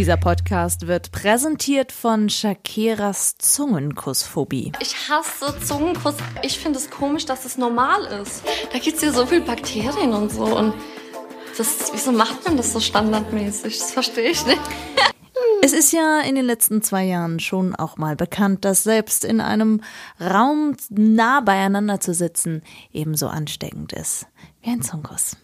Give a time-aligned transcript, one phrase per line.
[0.00, 4.72] Dieser Podcast wird präsentiert von Shakiras Zungenkussphobie.
[4.80, 6.14] Ich hasse Zungenkuss.
[6.42, 8.42] Ich finde es komisch, dass es normal ist.
[8.72, 10.44] Da gibt es ja so viele Bakterien und so.
[10.56, 10.72] Und
[11.58, 13.78] das, wieso macht man das so standardmäßig?
[13.78, 14.58] Das verstehe ich nicht.
[15.62, 19.42] Es ist ja in den letzten zwei Jahren schon auch mal bekannt, dass selbst in
[19.42, 19.82] einem
[20.18, 22.62] Raum nah beieinander zu sitzen
[22.94, 24.26] ebenso ansteckend ist
[24.62, 25.36] wie ein Zungenkuss.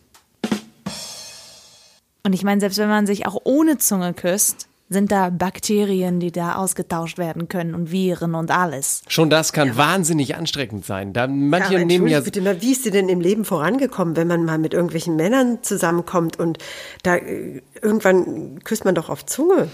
[2.27, 6.33] Und ich meine, selbst wenn man sich auch ohne Zunge küsst, sind da Bakterien, die
[6.33, 9.03] da ausgetauscht werden können und Viren und alles.
[9.07, 11.13] Schon das kann wahnsinnig anstrengend sein.
[11.13, 14.27] Da manche Ja, nehmen ja bitte mal, wie ist sie denn im Leben vorangekommen, wenn
[14.27, 16.59] man mal mit irgendwelchen Männern zusammenkommt und
[17.05, 19.69] da äh, irgendwann küsst man doch auf Zunge?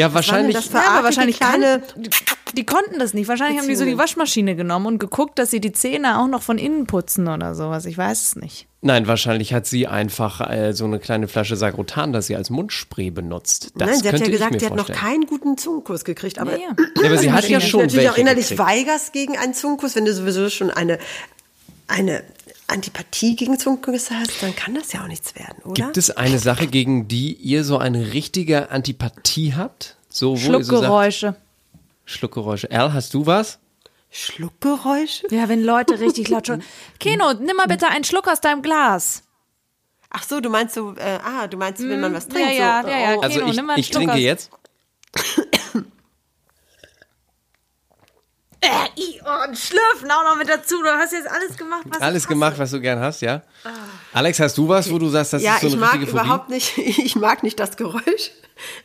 [0.00, 2.10] Ja wahrscheinlich das Ja, aber wahrscheinlich kleine kann,
[2.56, 3.28] die, konnten das nicht.
[3.28, 6.42] Wahrscheinlich haben die so die Waschmaschine genommen und geguckt, dass sie die Zähne auch noch
[6.42, 7.84] von innen putzen oder sowas.
[7.84, 8.66] Ich weiß es nicht.
[8.82, 13.10] Nein, wahrscheinlich hat sie einfach äh, so eine kleine Flasche Sagrotan, das sie als Mundspray
[13.10, 13.72] benutzt.
[13.74, 16.38] Das Nein, sie hat ja gesagt, sie hat noch keinen guten Zungenkuss gekriegt.
[16.38, 18.68] Aber, Ja, Ja, aber sie hat ja wenn du schon natürlich auch innerlich gekriegt.
[18.68, 20.98] weigerst gegen einen Zungenkuss, wenn du sowieso schon eine,
[21.88, 22.22] eine
[22.70, 25.84] Antipathie gegen Zungenküsse hast, dann kann das ja auch nichts werden, oder?
[25.84, 29.96] Gibt es eine Sache, gegen die ihr so eine richtige Antipathie habt?
[30.08, 31.36] So, wo ihr so sagt, Schluckgeräusche.
[32.04, 32.70] Schluckgeräusche.
[32.70, 33.58] Al, hast du was?
[34.10, 35.26] Schluckgeräusche?
[35.30, 36.62] Ja, wenn Leute richtig laut schon.
[36.98, 39.22] Keno, nimm mal bitte einen Schluck aus deinem Glas.
[40.10, 42.52] Ach so, du meinst so, äh, ah, du meinst, wenn man was trinkt.
[42.54, 43.20] ja, so, ja, ja, oh.
[43.20, 44.50] Also Keno, ich, nimm mal einen ich Schluck trinke aus- jetzt.
[49.24, 50.82] Ein Schlürfen auch noch mit dazu.
[50.82, 53.42] Du hast jetzt alles gemacht, was Alles ich gemacht, was du gern hast, ja?
[54.12, 56.10] Alex, hast du was, wo du sagst, das Ja, ist so ich eine mag richtige
[56.12, 56.24] Phobie?
[56.24, 58.30] überhaupt nicht, ich mag nicht das Geräusch,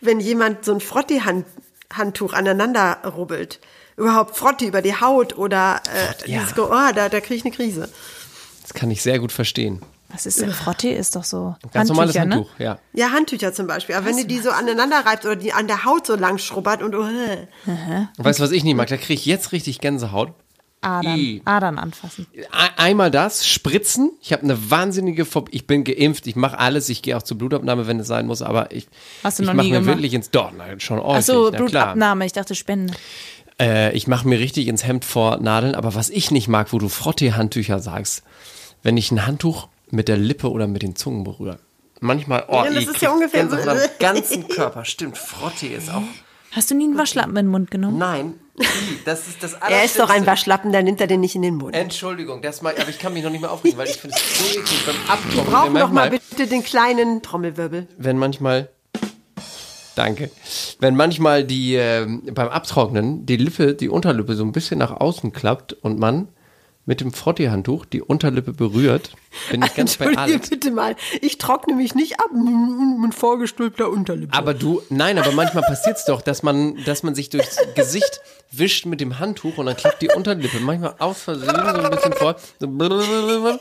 [0.02, 3.60] wenn jemand so ein Frotti-Handtuch aneinander rubbelt.
[3.98, 6.40] Überhaupt Frotti über die Haut oder äh, ja.
[6.40, 7.90] dieses Ge- oh, da, da kriege ich eine Krise.
[8.62, 9.82] Das kann ich sehr gut verstehen.
[10.10, 10.96] Was ist denn Frottee?
[10.96, 11.56] Ist doch so.
[11.74, 12.36] Ganz normales Handtücher, ne?
[12.36, 12.80] Handtuch, ja.
[12.94, 13.96] Ja, Handtücher zum Beispiel.
[13.96, 16.82] Aber wenn du die so aneinander reibst oder die an der Haut so lang schrubbert
[16.84, 18.88] und äh, Und weißt du, was ich nicht mag?
[18.88, 20.32] Da kriege ich jetzt richtig Gänsehaut.
[20.82, 21.42] Adern, I.
[21.46, 22.28] Adern anfassen.
[22.52, 24.12] Ein- Einmal das, spritzen.
[24.22, 25.52] Ich habe eine wahnsinnige Phobie.
[25.56, 26.90] Ich bin geimpft, ich mache alles.
[26.90, 28.44] Ich gehe auch zur Blutabnahme, wenn es sein muss.
[28.44, 28.88] Aber ich,
[29.24, 29.96] Hast du ich noch nie mir gemacht?
[29.98, 30.30] wirklich ins...
[30.30, 31.50] Doch, nein, schon häufig, Achso.
[31.52, 32.24] Blutabnahme.
[32.28, 32.94] Ich dachte Spende.
[33.60, 35.74] Äh, ich mache mir richtig ins Hemd vor Nadeln.
[35.74, 38.22] Aber was ich nicht mag, wo du Frottee-Handtücher sagst,
[38.84, 41.60] wenn ich ein Handtuch mit der Lippe oder mit den Zungen berühre.
[42.02, 44.84] Manchmal, oh, Ja, das ich ist ja ungefähr so- am ganzen Körper.
[44.86, 46.02] Stimmt, Frottee ist auch...
[46.52, 47.98] Hast du nie einen Waschlappen in den Mund genommen?
[47.98, 48.36] Nein,
[49.04, 51.56] das ist das er ist doch ein Waschlappen, dann nimmt er den nicht in den
[51.56, 51.76] Mund.
[51.76, 54.40] Entschuldigung, das mal, aber ich kann mich noch nicht mehr aufregen, weil ich finde es
[54.40, 55.46] so eklig beim Abtrocknen.
[55.54, 57.88] Brauchen doch mal bitte den kleinen Trommelwirbel.
[57.98, 58.70] wenn manchmal,
[59.96, 60.30] danke,
[60.80, 65.34] wenn manchmal die ähm, beim Abtrocknen die Lippe, die Unterlippe so ein bisschen nach außen
[65.34, 66.30] klappt und man
[66.88, 69.12] mit dem Frottee-Handtuch die Unterlippe berührt,
[69.50, 70.50] bin ich ganz bei Alex.
[70.50, 74.34] bitte mal, ich trockne mich nicht ab mit vorgestülpter Unterlippe.
[74.38, 78.86] Aber du, nein, aber manchmal passiert's doch, dass man, dass man sich durchs Gesicht wischt
[78.86, 82.36] mit dem Handtuch und dann klappt die Unterlippe manchmal aus Versehen so ein bisschen vor.
[82.60, 83.60] So.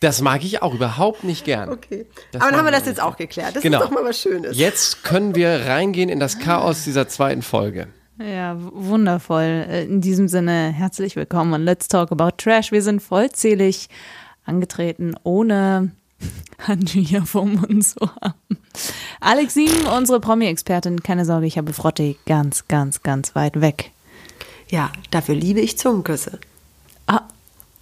[0.00, 1.70] Das mag ich auch überhaupt nicht gern.
[1.70, 2.06] okay.
[2.32, 3.56] Das Aber dann haben wir das jetzt auch geklärt.
[3.56, 3.78] Das Genau.
[3.80, 4.56] ist doch mal was Schönes.
[4.56, 7.88] Jetzt können wir reingehen in das Chaos dieser zweiten Folge.
[8.18, 9.64] Ja, wundervoll.
[9.68, 12.72] Äh, In diesem Sinne, herzlich willkommen und Let's Talk About Trash.
[12.72, 13.88] Wir sind vollzählig
[14.44, 15.92] angetreten, ohne
[16.66, 18.58] Handtücher vom Mund zu haben.
[19.20, 23.92] Alex Sieben, unsere Promi-Expertin, keine Sorge, ich habe Frotte ganz, ganz, ganz weit weg.
[24.68, 26.40] Ja, dafür liebe ich Zungenküsse.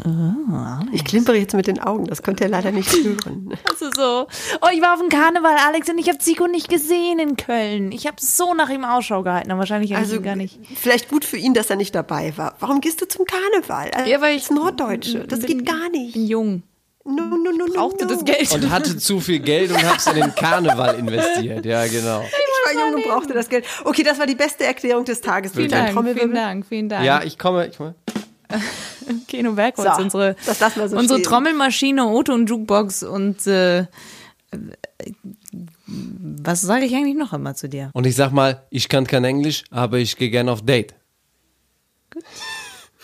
[0.05, 3.57] Ah, Ich klimpere jetzt mit den Augen, das könnt ihr leider nicht hören.
[3.71, 4.27] also so.
[4.61, 7.91] Oh, ich war auf dem Karneval, Alex, und ich habe Zico nicht gesehen in Köln.
[7.93, 10.59] Ich habe so nach ihm Ausschau gehalten, aber wahrscheinlich habe ich Also ihn gar nicht.
[10.77, 12.55] vielleicht gut für ihn, dass er nicht dabei war.
[12.61, 13.91] Warum gehst du zum Karneval?
[13.93, 15.21] Also, Ja, weil das ist Norddeutsche.
[15.27, 16.13] Das bin- geht gar nicht.
[16.13, 16.63] bin jung.
[17.05, 18.15] No, no, no, no, Brauchte no.
[18.15, 18.53] das Geld.
[18.53, 21.65] Und hatte zu viel Geld und hab's in den Karneval investiert.
[21.65, 22.21] Ja, genau.
[22.23, 23.65] Ich war jung und brauchte das Geld.
[23.85, 25.53] Okay, das war die beste Erklärung des Tages.
[25.53, 27.05] Vielen Dank, vielen Dank, vielen Dank.
[27.07, 27.69] Ja, ich komme.
[27.69, 27.95] Ich komme.
[29.29, 31.23] Keno Bergholz, So, unsere, das lassen wir so unsere.
[31.23, 33.87] Trommelmaschine, Auto und Jukebox und äh,
[35.89, 37.91] was sage ich eigentlich noch immer zu dir?
[37.93, 40.95] Und ich sag mal, ich kann kein Englisch, aber ich gehe gerne auf Date.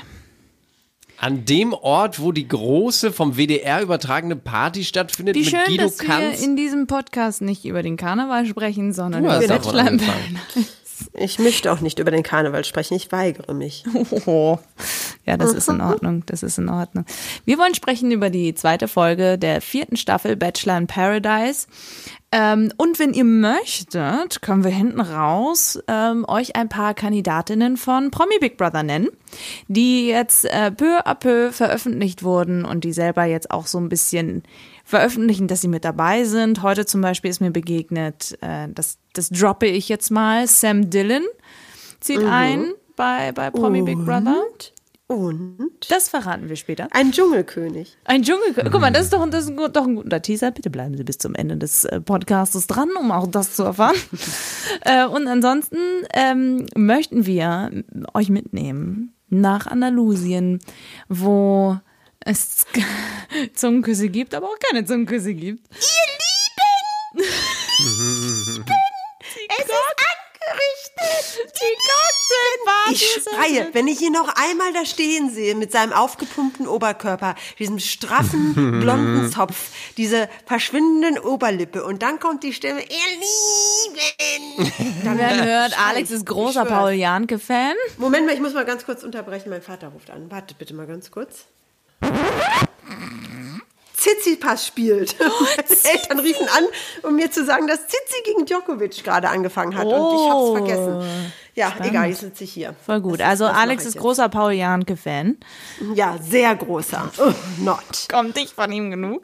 [1.17, 5.83] An dem Ort, wo die große vom WDR übertragene Party stattfindet Wie mit schön, Guido
[5.83, 6.41] dass wir Kanz?
[6.43, 10.39] in diesem Podcast nicht über den Karneval sprechen, sondern über Bachelor im angefangen.
[11.13, 13.83] Ich möchte auch nicht über den Karneval sprechen, ich weigere mich.
[14.25, 14.59] Oh.
[15.25, 16.23] Ja, das ist in Ordnung.
[16.27, 17.05] Das ist in Ordnung.
[17.45, 21.67] Wir wollen sprechen über die zweite Folge der vierten Staffel Bachelor in Paradise.
[22.31, 28.11] Ähm, und wenn ihr möchtet, können wir hinten raus ähm, euch ein paar Kandidatinnen von
[28.11, 29.09] Promi Big Brother nennen,
[29.67, 33.89] die jetzt äh, peu à peu veröffentlicht wurden und die selber jetzt auch so ein
[33.89, 34.43] bisschen
[34.85, 36.61] veröffentlichen, dass sie mit dabei sind.
[36.61, 41.23] Heute zum Beispiel ist mir begegnet, äh, das, das droppe ich jetzt mal, Sam Dillon
[41.99, 44.43] zieht ein bei, bei Promi Big Brother.
[45.07, 46.87] Und Das verraten wir später.
[46.91, 47.95] ein Dschungelkönig.
[48.05, 48.53] Ein Dschungel.
[48.71, 50.49] Guck mal, das ist doch, das ist doch ein guter Teaser.
[50.49, 53.95] Bitte bleiben Sie bis zum Ende des äh, Podcastes dran, um auch das zu erfahren.
[54.81, 55.77] äh, und ansonsten
[56.13, 57.69] ähm, möchten wir
[58.15, 60.59] euch mitnehmen nach Andalusien,
[61.07, 61.77] wo
[62.25, 62.65] es
[63.53, 65.63] Zungenküsse gibt, aber auch keine Zungenküsse gibt.
[65.71, 67.29] Ihr Lieben!
[69.47, 69.71] es ist
[70.51, 71.45] angerichtet!
[71.55, 75.93] Die Cocktailparty Ich ist schreie, wenn ich ihn noch einmal da stehen sehe mit seinem
[75.93, 82.87] aufgepumpten Oberkörper, diesem straffen blonden Zopf, diese verschwindenden Oberlippe und dann kommt die Stimme, ihr
[84.57, 84.71] Lieben.
[85.03, 86.15] Dann Man hört, Alex ich.
[86.15, 86.65] ist Ich großer.
[86.65, 87.75] Paul Janke-Fan.
[87.97, 89.49] Moment mal, ich muss mal ganz kurz unterbrechen.
[89.49, 90.31] Mein Vater ruft an.
[90.31, 91.45] Wartet bitte mal ganz kurz.
[93.97, 95.15] Tsitsipas spielt.
[95.19, 96.63] Meine Eltern riefen an,
[97.03, 99.85] um mir zu sagen, dass Tsitsi gegen Djokovic gerade angefangen hat.
[99.87, 100.55] Und ich hab's Oh.
[100.55, 101.31] vergessen.
[101.55, 102.75] Ja, egal, jetzt sitze ich hier.
[102.85, 103.21] Voll gut.
[103.21, 105.37] Das Also das Alex ist ich großer Paul Janke-Fan.
[105.79, 105.97] jetzt.
[105.97, 107.09] Ja, sehr großer.
[107.17, 107.31] Oh,
[107.63, 108.07] not.
[108.11, 109.23] Kommt nicht von ihm genug.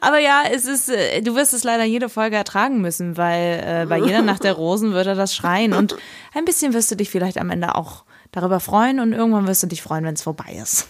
[0.00, 3.86] Aber ja, es ist, äh, du wirst es leider jede Folge ertragen müssen, weil äh,
[3.86, 5.72] bei jeder Nacht der Rosen wird er das schreien.
[5.74, 5.96] Und
[6.34, 9.66] ein bisschen wirst du dich vielleicht am Ende auch darüber freuen und irgendwann wirst du
[9.66, 10.88] dich freuen, wenn es vorbei ist.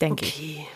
[0.00, 0.34] Denke ich.
[0.34, 0.66] Okay.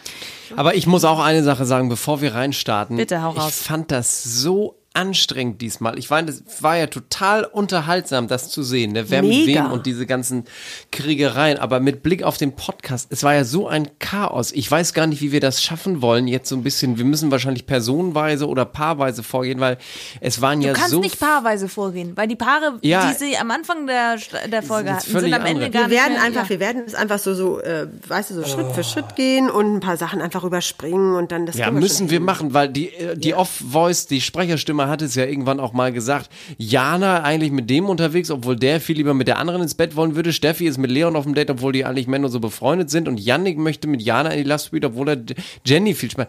[0.57, 2.97] Aber ich muss auch eine Sache sagen, bevor wir reinstarten.
[2.97, 3.63] Bitte, hau Ich raus.
[3.63, 5.99] fand das so anstrengend diesmal.
[5.99, 9.11] Ich meine, es war ja total unterhaltsam, das zu sehen, ne?
[9.11, 9.65] wer mit Mega.
[9.65, 10.45] wem und diese ganzen
[10.93, 11.59] Kriegereien.
[11.59, 14.53] Aber mit Blick auf den Podcast, es war ja so ein Chaos.
[14.53, 16.29] Ich weiß gar nicht, wie wir das schaffen wollen.
[16.29, 19.79] Jetzt so ein bisschen, wir müssen wahrscheinlich personenweise oder paarweise vorgehen, weil
[20.21, 23.11] es waren Du ja kannst so nicht paarweise vorgehen, weil die Paare, Ja.
[23.11, 24.17] die sie am Anfang der,
[24.47, 25.71] der Folge Sind hatten, sind am Ende andere.
[25.71, 26.51] gar Wir nicht werden mehr, einfach, ja.
[26.51, 29.75] wir werden es einfach so, so, äh, weißt du, so Schritt für Schritt gehen und
[29.75, 32.25] ein paar Sachen einfach überspringen und dann das Ja, müssen wir hin.
[32.25, 36.31] machen, weil die, äh, die Off-Voice, die Sprecherstimme hat es ja irgendwann auch mal gesagt.
[36.59, 40.17] Jana eigentlich mit dem unterwegs, obwohl der viel lieber mit der anderen ins Bett wollen
[40.17, 40.33] würde.
[40.33, 43.09] Steffi ist mit Leon auf dem Date, obwohl die eigentlich Männer so befreundet sind.
[43.09, 45.17] Und Yannick möchte mit Jana in die Last Suite, obwohl er
[45.65, 46.27] Jenny viel Spaß.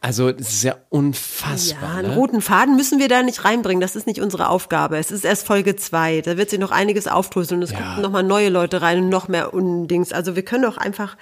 [0.00, 1.94] Also, es ist ja Ja, unfassbar.
[1.96, 2.14] einen ne?
[2.14, 3.80] roten Faden müssen wir da nicht reinbringen.
[3.80, 4.98] Das ist nicht unsere Aufgabe.
[4.98, 6.20] Es ist erst Folge zwei.
[6.20, 7.62] Da wird sich noch einiges aufdröseln.
[7.62, 7.78] Es Ja.
[7.78, 10.12] kommen noch mal neue Leute rein und noch mehr Undings.
[10.12, 11.16] Also wir können auch einfach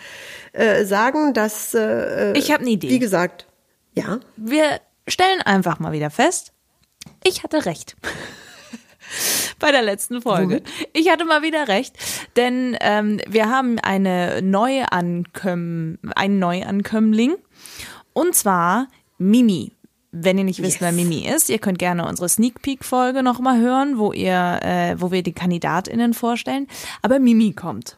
[0.52, 2.88] äh, sagen, dass äh, Ich habe eine Idee.
[2.90, 3.46] wie gesagt,
[3.94, 4.18] ja.
[4.36, 4.64] wir
[5.06, 6.52] stellen einfach mal wieder fest,
[7.24, 7.96] ich hatte recht.
[9.58, 10.62] Bei der letzten Folge.
[10.94, 11.94] Ich hatte mal wieder recht,
[12.36, 17.34] denn ähm, wir haben eine Neuankömm einen Neuankömmling
[18.12, 18.88] und zwar
[19.18, 19.72] Mimi.
[20.14, 23.38] Wenn ihr nicht wisst, wer Mimi ist, ihr könnt gerne unsere Sneak Peek Folge noch
[23.40, 26.66] mal hören, wo ihr, äh, wo wir die Kandidatinnen vorstellen.
[27.00, 27.96] Aber Mimi kommt.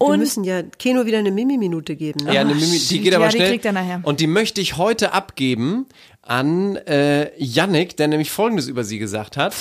[0.00, 2.24] Wir Und müssen ja Keno wieder eine Mimi-Minute geben.
[2.24, 2.34] Ne?
[2.34, 3.50] Ja, eine Mimi, die geht aber Ja, die schnell.
[3.50, 4.00] kriegt er nachher.
[4.02, 5.86] Und die möchte ich heute abgeben
[6.26, 9.54] an äh, Yannick, der nämlich Folgendes über sie gesagt hat.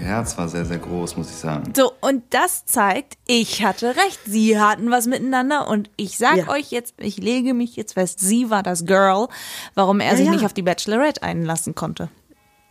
[0.00, 1.72] Ihr Herz war sehr, sehr groß, muss ich sagen.
[1.76, 4.20] So, und das zeigt, ich hatte recht.
[4.24, 6.48] Sie hatten was miteinander und ich sag Ja.
[6.48, 9.26] euch jetzt, ich lege mich jetzt fest, sie war das Girl,
[9.74, 10.32] warum er Ja, sich ja.
[10.32, 12.08] nicht auf die Bachelorette einlassen konnte.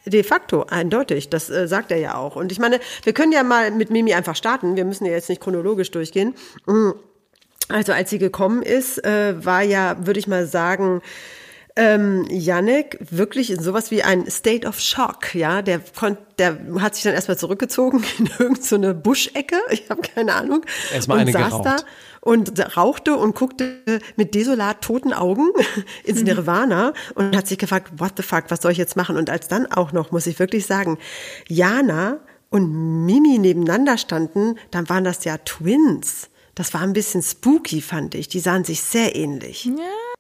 [0.06, 1.30] De facto, eindeutig.
[1.30, 2.36] Das äh, sagt er ja auch.
[2.36, 4.76] Und ich meine, wir können ja mal mit Mimi einfach starten.
[4.76, 6.34] Wir müssen ja jetzt nicht chronologisch durchgehen.
[6.66, 6.92] Mm.
[7.68, 11.02] Also als sie gekommen ist, äh, war ja, würde ich mal sagen,
[11.76, 16.96] ähm, Yannick wirklich in sowas wie ein State of Shock, ja, der konnt, der hat
[16.96, 21.22] sich dann erstmal zurückgezogen in irgendeine so eine Buschecke, ich habe keine Ahnung, Erstmal und
[21.22, 21.66] eine saß geraucht.
[21.66, 21.76] da
[22.22, 23.82] und rauchte und guckte
[24.16, 25.50] mit desolat toten Augen
[26.04, 29.18] ins Nirvana und hat sich gefragt, what the fuck, was soll ich jetzt machen?
[29.18, 31.00] Und als dann auch noch, muss ich wirklich sagen,
[31.48, 36.30] Jana und Mimi nebeneinander standen, dann waren das ja Twins.
[36.54, 38.28] Das war ein bisschen spooky, fand ich.
[38.28, 39.66] Die sahen sich sehr ähnlich.
[39.66, 40.11] Ja.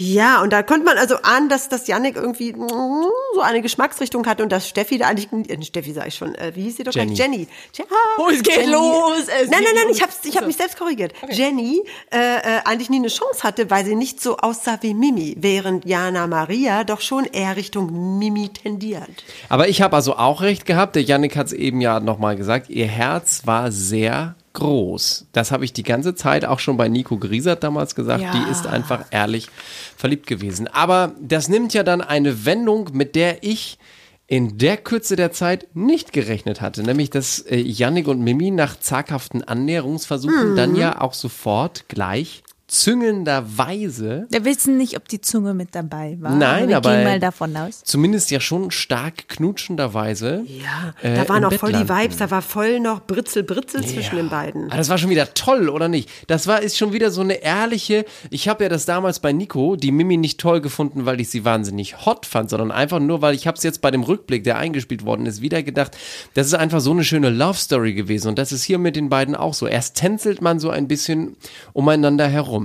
[0.00, 4.26] Ja, und da konnte man also ahnen, dass das Yannick irgendwie mm, so eine Geschmacksrichtung
[4.26, 6.84] hatte und dass Steffi da eigentlich, äh, Steffi sag ich schon, äh, wie hieß sie
[6.84, 7.14] doch Jenny.
[7.14, 7.18] gleich?
[7.18, 7.48] Jenny.
[7.74, 7.84] Je
[8.18, 8.72] Oh, es geht Jenny.
[8.72, 11.12] los, es nein, nein, nein, ich hab's, ich hab mich selbst korrigiert.
[11.30, 15.34] Jenny äh, äh, eigentlich nie eine Chance hatte, weil sie nicht so aussah wie Mimi,
[15.38, 19.08] während Jana Maria doch schon eher Richtung Mimi tendiert.
[19.48, 20.94] Aber ich habe also auch recht gehabt.
[20.94, 22.70] Der Yannick hat es eben ja nochmal gesagt.
[22.70, 25.26] Ihr Herz war sehr groß.
[25.32, 28.22] Das habe ich die ganze Zeit auch schon bei Nico Griesert damals gesagt.
[28.22, 28.32] Ja.
[28.32, 29.48] Die ist einfach ehrlich
[29.96, 30.66] verliebt gewesen.
[30.68, 33.78] Aber das nimmt ja dann eine Wendung, mit der ich
[34.26, 36.82] in der Kürze der Zeit nicht gerechnet hatte.
[36.82, 44.26] Nämlich, dass äh, Yannick und Mimi nach zaghaften Annäherungsversuchen dann ja auch sofort gleich züngelnderweise
[44.30, 46.34] Wir wissen nicht, ob die Zunge mit dabei war.
[46.34, 47.82] Nein, wir aber- gehen mal davon aus.
[47.84, 50.44] zumindest ja schon stark knutschenderweise.
[50.46, 51.88] Ja, äh, da waren auch Bett voll die landen.
[52.04, 54.70] Vibes, da war voll noch Britzel, Britzel zwischen den beiden.
[54.70, 56.10] Ah, das war schon wieder toll, oder nicht?
[56.26, 58.04] Das war ist schon wieder so eine ehrliche.
[58.30, 61.44] Ich habe ja das damals bei Nico, die Mimi nicht toll gefunden, weil ich sie
[61.44, 64.58] wahnsinnig hot fand, sondern einfach nur, weil ich habe es jetzt bei dem Rückblick, der
[64.58, 65.96] eingespielt worden ist, wieder gedacht,
[66.34, 69.08] das ist einfach so eine schöne Love Story gewesen und das ist hier mit den
[69.08, 69.66] beiden auch so.
[69.66, 71.36] Erst tänzelt man so ein bisschen
[71.72, 72.57] umeinander herum.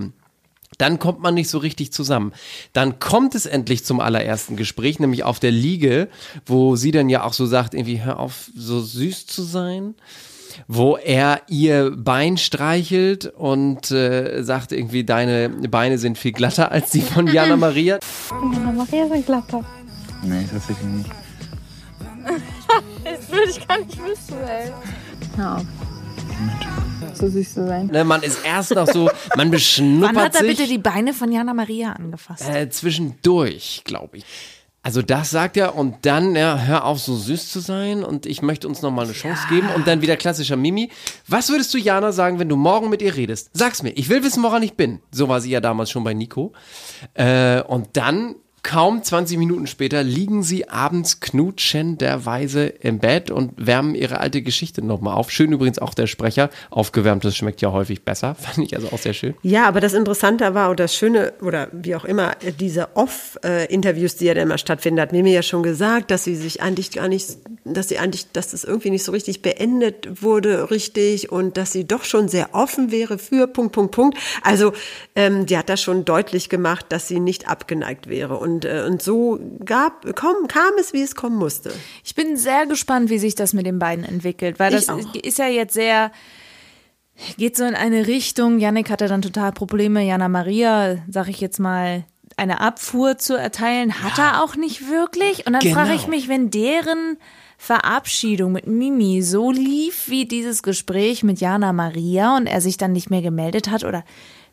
[0.78, 2.34] Dann kommt man nicht so richtig zusammen.
[2.74, 6.08] Dann kommt es endlich zum allerersten Gespräch, nämlich auf der Liege,
[6.46, 9.96] wo sie dann ja auch so sagt, irgendwie hör auf, so süß zu sein.
[10.68, 16.92] Wo er ihr Bein streichelt und äh, sagt irgendwie, deine Beine sind viel glatter als
[16.92, 18.00] die von Jana Maria.
[18.76, 19.66] Maria sind glatter.
[20.22, 21.10] Nee, tatsächlich nicht.
[23.04, 24.72] Das würde ich gar nicht wissen, ey.
[25.38, 25.62] Ja.
[27.14, 27.88] So süß zu sein.
[27.88, 30.58] Ne, man ist erst noch so, man Wann beschnuppert hat er sich.
[30.58, 32.48] bitte die Beine von Jana Maria angefasst?
[32.50, 34.26] Äh, zwischendurch, glaube ich.
[34.86, 38.42] Also das sagt er und dann, ja, hör auf so süß zu sein und ich
[38.42, 40.90] möchte uns nochmal eine Chance geben und dann wieder klassischer Mimi.
[41.26, 43.50] Was würdest du Jana sagen, wenn du morgen mit ihr redest?
[43.54, 45.00] Sag's mir, ich will wissen, woran ich bin.
[45.10, 46.52] So war sie ja damals schon bei Nico.
[47.14, 53.94] Äh, und dann, kaum 20 Minuten später, liegen sie abends knutschenderweise im Bett und wärmen
[53.94, 55.30] ihre alte Geschichte nochmal auf.
[55.30, 56.50] Schön übrigens auch der Sprecher.
[56.70, 58.36] Aufgewärmtes schmeckt ja häufig besser.
[58.40, 59.36] Fand ich also auch sehr schön.
[59.44, 64.16] Ja, aber das Interessante war und das Schöne oder wie auch immer, äh, diese Off-Interviews,
[64.16, 67.10] die ja dann immer stattfinden, hat Mimi ja schon gesagt, dass sie sich eigentlich gar
[67.10, 71.74] nicht, dass sie eigentlich, dass das irgendwie nicht so richtig beendet wurde, richtig und dass
[71.74, 74.18] sie doch schon sehr offen wäre für Punkt, Punkt, Punkt.
[74.42, 74.72] Also
[75.16, 79.02] ähm, die hat das schon deutlich gemacht, dass sie nicht abgeneigt wäre und, äh, und
[79.02, 81.72] so gab, komm, kam es, wie es kommen musste.
[82.04, 84.88] Ich bin sehr gespannt, wie sich das mit den beiden entwickelt, weil das
[85.24, 86.12] ist ja jetzt sehr,
[87.38, 88.60] geht so in eine Richtung.
[88.60, 92.06] Yannick hatte dann total Probleme, Jana Maria, sag ich jetzt mal,
[92.38, 95.46] eine Abfuhr zu erteilen, hat er auch nicht wirklich.
[95.46, 95.76] Und dann Genau.
[95.76, 97.18] frage ich mich, wenn deren
[97.60, 102.92] Verabschiedung mit Mimi so lief wie dieses Gespräch mit Jana Maria und er sich dann
[102.92, 104.04] nicht mehr gemeldet hat oder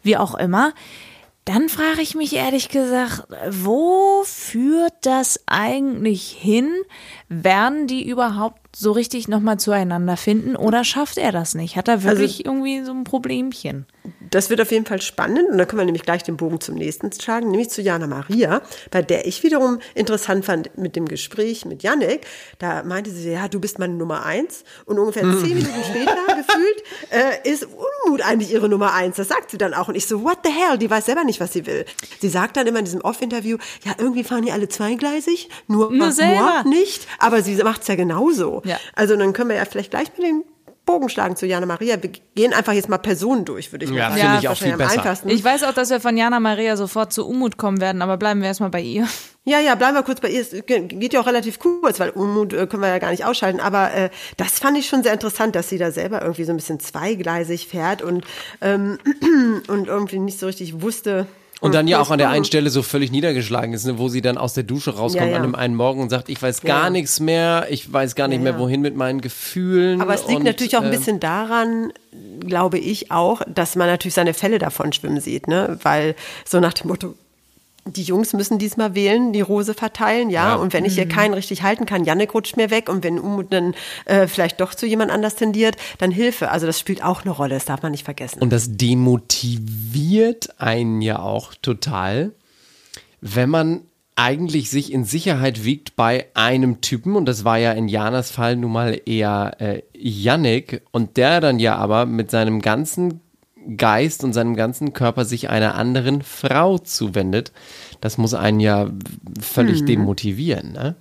[0.02, 0.72] wie auch immer,
[1.52, 6.70] dann frage ich mich ehrlich gesagt, wo führt das eigentlich hin?
[7.28, 11.74] Werden die überhaupt so richtig nochmal zueinander finden oder schafft er das nicht?
[11.74, 13.86] Hat er wirklich irgendwie so ein Problemchen?
[14.30, 16.76] Das wird auf jeden Fall spannend und dann können wir nämlich gleich den Bogen zum
[16.76, 21.64] nächsten schlagen, nämlich zu Jana Maria, bei der ich wiederum interessant fand mit dem Gespräch
[21.64, 22.26] mit Yannick.
[22.58, 26.82] Da meinte sie, ja, du bist meine Nummer eins und ungefähr zehn Minuten später gefühlt
[27.10, 29.16] äh, ist Unmut eigentlich ihre Nummer eins.
[29.16, 30.78] Das sagt sie dann auch und ich so, what the hell?
[30.78, 31.84] Die weiß selber nicht, was sie will.
[32.20, 36.12] Sie sagt dann immer in diesem Off-Interview, ja, irgendwie fahren die alle zweigleisig, nur, Nur
[36.12, 38.62] moi nicht, aber sie macht's ja genauso.
[38.64, 38.78] Ja.
[38.94, 40.44] Also dann können wir ja vielleicht gleich mit dem
[40.86, 42.02] Bogen schlagen zu Jana Maria.
[42.02, 44.20] Wir gehen einfach jetzt mal Personen durch, würde ich mal Ja, sagen.
[44.20, 44.92] finde ich auch viel am besser.
[44.98, 45.28] einfachsten.
[45.28, 48.40] Ich weiß auch, dass wir von Jana Maria sofort zu Umut kommen werden, aber bleiben
[48.40, 49.06] wir erstmal bei ihr.
[49.44, 50.40] Ja, ja, bleiben wir kurz bei ihr.
[50.40, 53.24] Es ge- geht ja auch relativ kurz, weil Unmut äh, können wir ja gar nicht
[53.24, 53.60] ausschalten.
[53.60, 56.56] Aber äh, das fand ich schon sehr interessant, dass sie da selber irgendwie so ein
[56.56, 58.24] bisschen zweigleisig fährt und,
[58.60, 58.98] ähm,
[59.68, 61.26] und irgendwie nicht so richtig wusste.
[61.60, 64.22] Und dann ja auch an der einen Stelle so völlig niedergeschlagen ist, ne, wo sie
[64.22, 65.36] dann aus der Dusche rauskommt Ja, ja.
[65.36, 66.90] an dem einen Morgen und sagt, ich weiß gar Ja.
[66.90, 70.00] nichts mehr, ich weiß gar nicht mehr, wohin mit meinen Gefühlen.
[70.00, 71.92] Aber es liegt und, natürlich auch ein äh, bisschen daran,
[72.40, 75.78] glaube ich auch, dass man natürlich seine Fälle davon schwimmen sieht, ne?
[75.82, 76.14] Weil
[76.46, 77.14] so nach dem Motto,
[77.86, 80.50] die Jungs müssen diesmal wählen, die Rose verteilen, ja.
[80.50, 80.54] Ja.
[80.56, 82.88] Und wenn ich hier keinen richtig halten kann, Jannik rutscht mir weg.
[82.88, 86.50] Und wenn Umut dann äh, vielleicht doch zu jemand anders tendiert, dann Hilfe.
[86.50, 88.40] Also das spielt auch eine Rolle, das darf man nicht vergessen.
[88.40, 92.32] Und das demotiviert einen ja auch total,
[93.20, 93.82] wenn man
[94.16, 98.56] eigentlich sich in Sicherheit wiegt bei einem Typen, und das war ja in Janas Fall
[98.56, 103.20] nun mal eher äh, Yannick, und der dann ja aber mit seinem ganzen
[103.76, 107.52] Geist und seinem ganzen Körper sich einer anderen Frau zuwendet.
[108.00, 108.90] Das muss einen ja
[109.40, 110.96] völlig demotivieren, ne?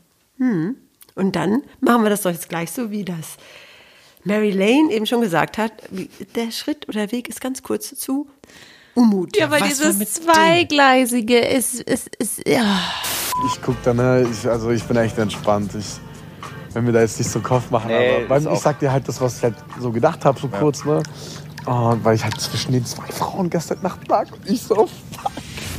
[1.16, 3.38] Und dann machen wir das doch jetzt gleich so, wie das
[4.24, 5.72] Mary Lane eben schon gesagt hat.
[6.36, 8.28] Der Schritt oder Weg ist ganz kurz zu
[8.96, 9.38] Umut.
[9.38, 10.08] Ja, aber war dieses dem?
[10.08, 12.80] Zweigleisige ist, ist, ist, ja.
[13.48, 15.72] Ich guck da, ne, ich, also ich bin echt entspannt.
[15.76, 18.80] Ich will mir da jetzt nicht so Kopf machen, Nee, aber weil, ist ich sag
[18.80, 21.02] dir halt das, was ich halt so gedacht habe, so kurz, ne?
[21.70, 24.90] Und weil ich halt zwischen den zwei Frauen gestern Nacht lag und ich so,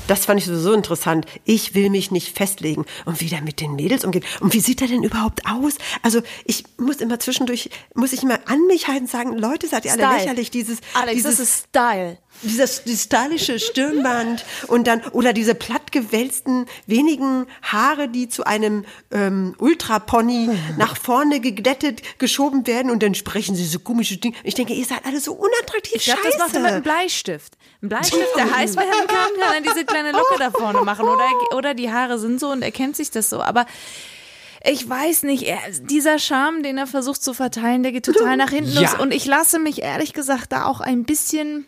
[0.07, 1.27] Das fand ich sowieso interessant.
[1.45, 2.85] Ich will mich nicht festlegen.
[3.07, 4.25] Und wie der mit den Mädels umgeht.
[4.41, 5.75] Und wie sieht er denn überhaupt aus?
[6.03, 9.85] Also ich muss immer zwischendurch, muss ich immer an mich halten und sagen, Leute, seid
[9.85, 10.19] ihr alle Style.
[10.19, 12.19] lächerlich, dieses, Alex, dieses das ist Style.
[12.43, 18.85] Dieses, dieses stylische Stirnband und dann oder diese platt gewälzten wenigen Haare, die zu einem
[19.11, 24.37] ähm, Ultrapony nach vorne geglättet geschoben werden und dann sprechen sie so komische Dinge.
[24.45, 25.97] Ich denke, ihr seid alle so unattraktiv.
[25.97, 27.55] Ich glaube, das macht er mit einem Bleistift.
[27.83, 31.09] Ein Bleistift, der heiß werden kann, kann er diese kleine Locke da vorne machen.
[31.09, 33.41] Oder, oder die Haare sind so und er kennt sich das so.
[33.43, 33.67] Aber
[34.63, 38.51] ich weiß nicht, er, dieser Charme, den er versucht zu verteilen, der geht total nach
[38.51, 38.83] hinten Ja.
[38.83, 38.95] los.
[39.01, 41.67] Und ich lasse mich ehrlich gesagt da auch ein bisschen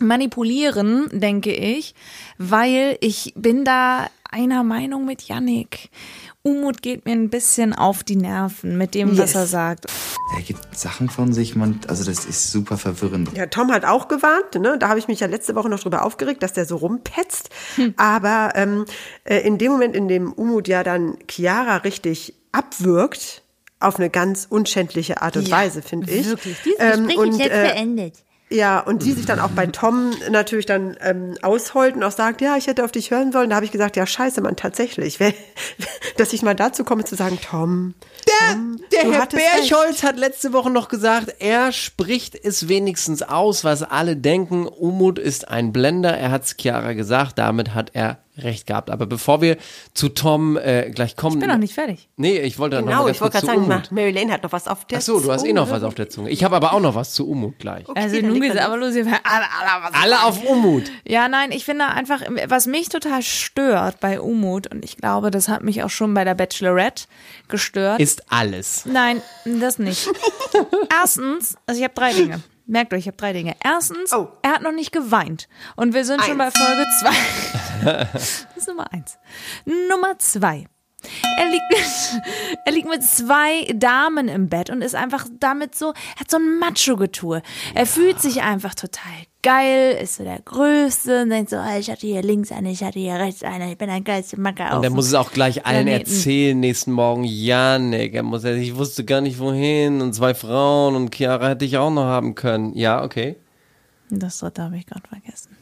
[0.00, 1.94] manipulieren, denke ich,
[2.38, 5.90] weil ich bin da einer Meinung mit Yannick.
[6.42, 9.34] Umut geht mir ein bisschen auf die Nerven mit dem, was Yes.
[9.34, 9.86] er sagt.
[10.36, 13.30] Er gibt Sachen von sich, man, also das ist super verwirrend.
[13.36, 14.76] Ja, Tom hat auch gewarnt, ne?
[14.78, 17.50] da habe ich mich ja letzte Woche noch drüber aufgeregt, dass der so rumpetzt.
[17.76, 17.94] Hm.
[17.96, 18.84] Aber ähm,
[19.24, 23.42] äh, in dem Moment, in dem Umut ja dann Chiara richtig abwirkt,
[23.80, 26.26] auf eine ganz unschändliche Art und Weise, finde ich.
[26.26, 26.56] wirklich.
[26.64, 28.14] Dieses Ähm, und, äh, beendet.
[28.54, 32.40] Ja, und die sich dann auch bei Tom natürlich dann ähm, ausheult und auch sagt,
[32.40, 33.50] ja, ich hätte auf dich hören sollen.
[33.50, 35.18] Da habe ich gesagt, ja, scheiße, Mann, tatsächlich.
[36.16, 37.94] Dass ich mal dazu komme zu sagen, Tom,
[38.50, 39.26] Tom Der Herr.
[39.26, 44.68] Bercholz hat letzte Woche noch gesagt, er spricht es wenigstens aus, was alle denken.
[44.68, 46.16] Umut ist ein Blender.
[46.16, 47.38] Er hat es Chiara gesagt.
[47.38, 48.90] Damit hat er recht gehabt.
[48.90, 49.56] Aber bevor wir
[49.92, 51.36] zu Tom äh, gleich kommen.
[51.36, 52.08] Ich bin noch nicht fertig.
[52.16, 53.92] Nee, ich wollte noch Genau, mal ich ganz wollte gerade zu sagen, Umut.
[53.92, 55.94] Mary Lane hat noch was auf der Ach so, du hast eh noch was auf
[55.94, 56.30] der Zunge.
[56.30, 57.84] Ich habe aber auch noch was zu Umut gleich.
[57.94, 58.94] Also dann nun geht's aber los.
[58.94, 60.84] Alle, alle, Alle auf Umut.
[61.06, 65.48] Ja, nein, ich finde einfach, was mich total stört bei Umut, und ich glaube, das
[65.48, 67.04] hat mich auch schon bei der Bachelorette
[67.48, 68.00] gestört.
[68.00, 68.84] Ist alles.
[68.86, 70.08] nein, das nicht.
[70.90, 72.40] Erstens, also ich habe drei Dinge.
[72.66, 73.54] Merkt euch, ich habe drei Dinge.
[73.62, 74.28] Erstens, Oh.
[74.42, 75.48] er hat noch nicht geweint.
[75.76, 76.58] Und wir sind schon bei Eins.
[76.58, 78.04] Folge zwei.
[78.12, 79.18] das ist Nummer eins.
[79.90, 80.66] Nummer zwei.
[81.36, 82.22] Er liegt, mit,
[82.64, 86.38] er liegt mit zwei Damen im Bett und ist einfach damit so, er hat so
[86.38, 87.42] ein Macho-Getue.
[87.74, 89.12] Er fühlt sich einfach total
[89.44, 92.82] geil, ist so der Größte und denkt so, oh, ich hatte hier links eine, ich
[92.82, 95.14] hatte hier rechts eine, ich bin ein geilster Macker auf Und er dem muss es
[95.14, 96.10] auch gleich allen Planeten.
[96.10, 97.22] erzählen nächsten Morgen.
[97.24, 101.76] Janik, er muss, ich wusste gar nicht wohin und zwei Frauen und Chiara hätte ich
[101.76, 102.74] auch noch haben können.
[102.76, 103.36] Ja, okay.
[104.10, 105.56] Das dritte habe ich gerade vergessen.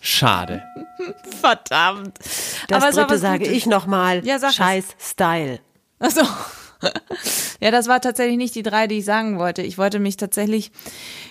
[0.00, 0.62] Schade.
[1.40, 2.18] Verdammt.
[2.68, 3.52] Das Aber dritte sage Gutes.
[3.56, 4.56] ich nochmal, Ja, sag es.
[4.56, 5.60] scheiß Style.
[5.98, 6.22] Achso.
[7.60, 9.62] Ja, das war tatsächlich nicht die drei, die ich sagen wollte.
[9.62, 10.70] Ich wollte mich tatsächlich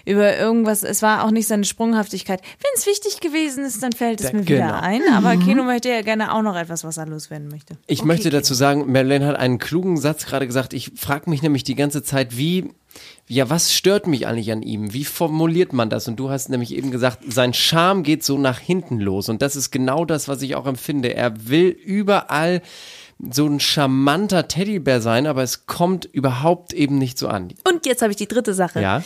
[0.05, 2.41] über irgendwas, es war auch nicht seine Sprunghaftigkeit.
[2.41, 4.79] Wenn es wichtig gewesen ist, dann fällt es mir wieder genau.
[4.81, 5.01] ein.
[5.13, 7.77] Aber Keno möchte ja gerne auch noch etwas, was er loswerden möchte.
[7.87, 10.73] Ich möchte dazu sagen, Madeleine hat einen klugen Satz gerade gesagt.
[10.73, 12.71] Ich frage mich nämlich die ganze Zeit, wie,
[13.27, 14.93] ja, was stört mich eigentlich an ihm?
[14.93, 16.09] Wie formuliert man das?
[16.09, 19.29] Und du hast nämlich eben gesagt, sein Charme geht so nach hinten los.
[19.29, 21.13] Und das ist genau das, was ich auch empfinde.
[21.13, 22.61] Er will überall
[23.31, 27.53] so ein charmanter Teddybär sein, aber es kommt überhaupt eben nicht so an.
[27.67, 28.81] Und jetzt habe ich die dritte Sache.
[28.81, 29.03] Ja?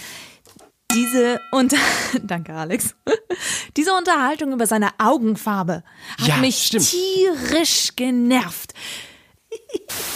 [0.94, 1.78] Diese Unter
[2.24, 2.96] Danke, Alex.
[3.78, 5.84] Diese Unterhaltung über seine Augenfarbe
[6.20, 6.90] hat Ja, mich stimmt.
[6.90, 8.74] tierisch genervt.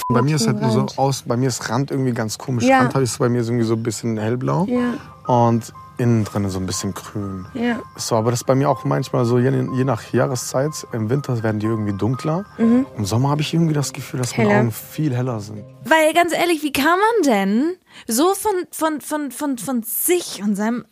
[0.10, 2.66] bei mir ist halt nur so aus, bei mir ist Rand irgendwie ganz komisch.
[2.66, 2.80] Ja.
[2.82, 4.96] Rand ist bei mir so irgendwie so ein bisschen hellblau Ja,
[5.34, 7.46] und innen drin so ein bisschen grün.
[7.54, 7.82] ja.
[7.96, 10.86] So, aber das ist bei mir auch manchmal so, je, je nach Jahreszeit.
[10.92, 12.46] Im Winter werden die irgendwie dunkler.
[12.58, 14.62] Im Sommer habe ich irgendwie das Gefühl, dass meine Heller.
[14.62, 15.64] Augen viel heller sind.
[15.86, 17.76] Weil ganz ehrlich, wie kann man denn
[18.08, 20.86] so von, von, von, von, von sich und seinem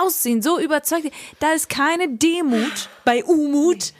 [0.00, 1.10] Aussehen so überzeugt?
[1.40, 3.92] Da ist keine Demut bei Umut.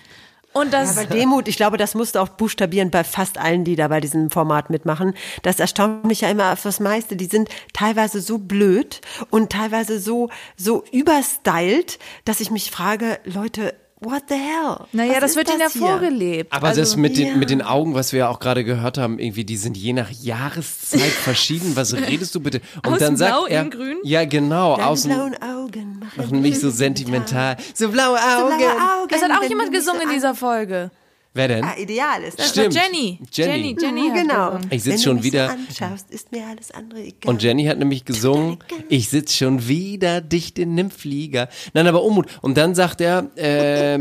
[0.52, 3.76] Und das, Aber Demut, ich glaube, das musst du auch buchstabieren bei fast allen, die
[3.76, 5.14] da bei diesem Format mitmachen.
[5.42, 7.14] Das erstaunt mich ja immer auf das meiste.
[7.14, 13.74] Die sind teilweise so blöd und teilweise so, so überstylt, dass ich mich frage, Leute,
[14.00, 14.86] what the hell?
[14.92, 16.52] naja, Was das wird ihnen ja vorgelebt.
[16.52, 17.34] Aber also, das mit den, ja.
[17.36, 20.10] mit den Augen, was wir ja auch gerade gehört haben, irgendwie, die sind je nach
[20.10, 21.76] Jahreszeit verschieden.
[21.76, 22.60] Was redest du bitte?
[22.76, 23.98] Und Außen dann sagt blau, er, innen grün?
[24.02, 27.56] Ja, genau, Deine außen blauen Augen machen machen mich so sentimental.
[27.74, 28.56] So blaue Augen.
[28.56, 29.14] blaue Augen.
[29.14, 30.90] es hat auch jemand gesungen so in dieser Folge.
[31.32, 31.64] Wer denn?
[31.64, 32.38] Ah, ideal ist.
[32.40, 32.74] Das Stimmt.
[32.74, 33.20] Jenny.
[33.32, 33.52] Jenny.
[33.52, 34.58] Jenny, Jenny Mhm, genau.
[34.70, 37.30] Ich sitz Wenn schon wieder- So anschaust, ist mir alles andere egal.
[37.32, 41.48] Und Jenny hat nämlich gesungen, ich sitz schon wieder dicht in dem Flieger.
[41.72, 42.26] Nein, aber Unmut.
[42.42, 43.98] Und dann sagt er, äh,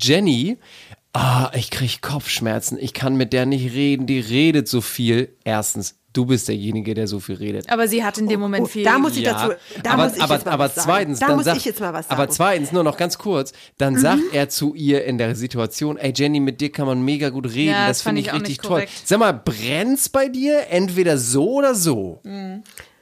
[0.00, 0.56] Jenny,
[1.12, 5.28] ah, ich krieg Kopfschmerzen, ich kann mit der nicht reden, die redet so viel.
[5.44, 7.70] Erstens, du bist derjenige, der so viel redet.
[7.70, 8.84] Aber sie hat in dem Moment oh, viel.
[8.84, 9.54] da muss ich dazu.
[9.82, 10.86] Da aber, muss ich aber, jetzt mal aber was sagen.
[10.86, 12.20] zweitens, da dann muss sagt, ich jetzt mal was sagen.
[12.20, 16.12] aber zweitens, nur noch ganz kurz, dann sagt er zu ihr in der Situation, ey
[16.14, 18.86] Jenny, mit dir kann man mega gut reden, Ja, das, das finde ich richtig toll.
[19.04, 22.20] Sag mal, brennt's bei dir entweder so oder so?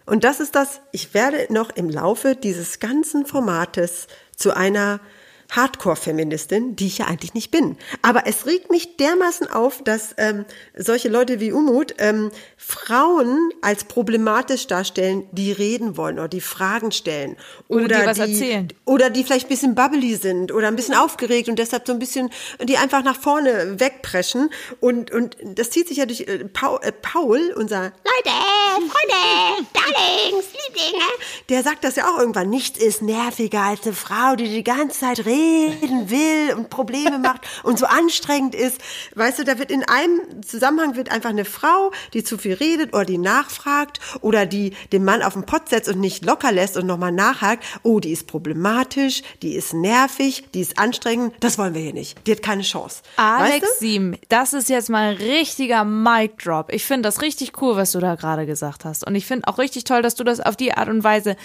[0.06, 5.00] Und das ist das, ich werde noch im Laufe dieses ganzen Formates zu einer
[5.50, 7.76] Hardcore-Feministin, die ich ja eigentlich nicht bin.
[8.02, 10.44] Aber es regt mich dermaßen auf, dass ähm,
[10.76, 16.92] solche Leute wie Umut ähm, Frauen als problematisch darstellen, die reden wollen oder die Fragen
[16.92, 17.36] stellen.
[17.68, 18.68] Oder Oder, die was die, erzählen.
[18.84, 21.98] Oder die vielleicht ein bisschen bubbly sind oder ein bisschen aufgeregt und deshalb so ein
[21.98, 22.30] bisschen,
[22.62, 24.50] die einfach nach vorne wegpreschen.
[24.80, 28.36] Und, und das zieht sich ja durch äh, Paul, äh, Paul, unser Leute,
[28.76, 31.04] Freunde, Darlings, Lieblinge,
[31.48, 32.50] der sagt das ja auch irgendwann.
[32.50, 37.46] Nichts ist nerviger als eine Frau, die die ganze Zeit reden will und Probleme macht
[37.62, 38.80] und so anstrengend ist.
[39.14, 42.94] Weißt du, da wird in einem Zusammenhang wird einfach eine Frau, die zu viel redet
[42.94, 46.76] oder die nachfragt oder die den Mann auf den Pott setzt und nicht locker lässt
[46.76, 47.64] und nochmal nachhakt.
[47.82, 51.34] Oh, die ist problematisch, die ist nervig, die ist anstrengend.
[51.40, 52.26] Das wollen wir hier nicht.
[52.26, 53.02] Die hat keine Chance.
[53.16, 53.86] Alex weißt du?
[53.86, 56.72] Siem, das ist jetzt mal ein richtiger Mic Drop.
[56.72, 59.06] Ich finde das richtig cool, was du da gerade gesagt hast.
[59.06, 61.36] Und ich finde auch richtig toll, dass du das auf die Art und Weise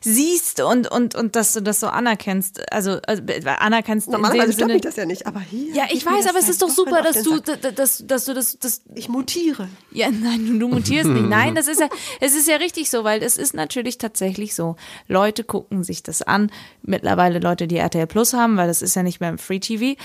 [0.00, 2.72] siehst und, und, und dass du das so anerkennst.
[2.72, 4.72] Also, also anerkennst in Normalerweise dem stört Sinne.
[4.74, 5.74] mich das ja nicht, aber hier.
[5.74, 8.58] Ja, ich weiß, aber es ist doch super, auf dass du, dass, dass du das,
[8.58, 9.68] das Ich mutiere.
[9.90, 11.28] Ja, nein, du mutierst nicht.
[11.28, 11.88] Nein, das ist ja,
[12.20, 14.76] es ist ja richtig so, weil es ist natürlich tatsächlich so.
[15.08, 16.50] Leute gucken sich das an.
[16.82, 20.00] Mittlerweile Leute, die RTL Plus haben, weil das ist ja nicht mehr im Free TV.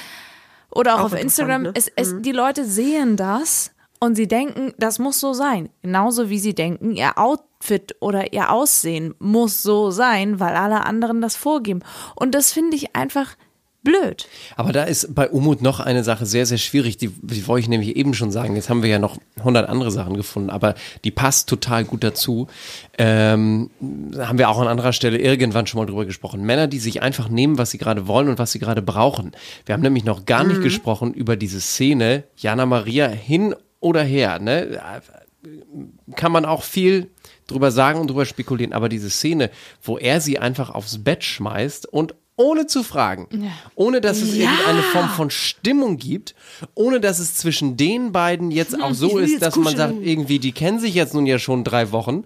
[0.72, 1.63] Oder auch, Auch auf Instagram.
[1.63, 1.72] ne?
[1.76, 5.70] Es, es, Die Leute sehen das und sie denken, das muss so sein.
[5.82, 7.18] Genauso wie sie denken, ihr
[7.58, 11.82] Outfit oder ihr Aussehen muss so sein, weil alle anderen das vorgeben.
[12.15, 13.36] Und das finde ich einfach
[13.84, 14.28] blöd.
[14.58, 17.70] Aber da ist bei Umut noch eine Sache sehr, sehr schwierig, die, die wollte ich
[17.70, 18.56] nämlich eben schon sagen.
[18.56, 22.48] Jetzt haben wir ja noch 100 andere Sachen gefunden, aber die passt total gut dazu.
[22.98, 26.43] Ähm, da haben wir auch an anderer Stelle irgendwann schon mal drüber gesprochen.
[26.46, 29.32] Männer, die sich einfach nehmen, was sie gerade wollen und was sie gerade brauchen.
[29.65, 34.39] Wir haben nämlich noch gar nicht gesprochen über diese Szene, Jana Maria hin oder her.
[34.39, 34.82] Ne?
[36.15, 37.10] Kann man auch viel
[37.45, 39.50] drüber sagen und drüber spekulieren, aber diese Szene,
[39.82, 44.84] wo er sie einfach aufs Bett schmeißt und ohne zu fragen, ohne dass es irgendeine
[44.84, 46.36] Form von Stimmung gibt,
[46.76, 49.78] ohne dass es zwischen den beiden jetzt auch so ist, dass man kuscheln.
[49.78, 52.26] sagt, irgendwie, die kennen sich jetzt nun ja schon drei Wochen,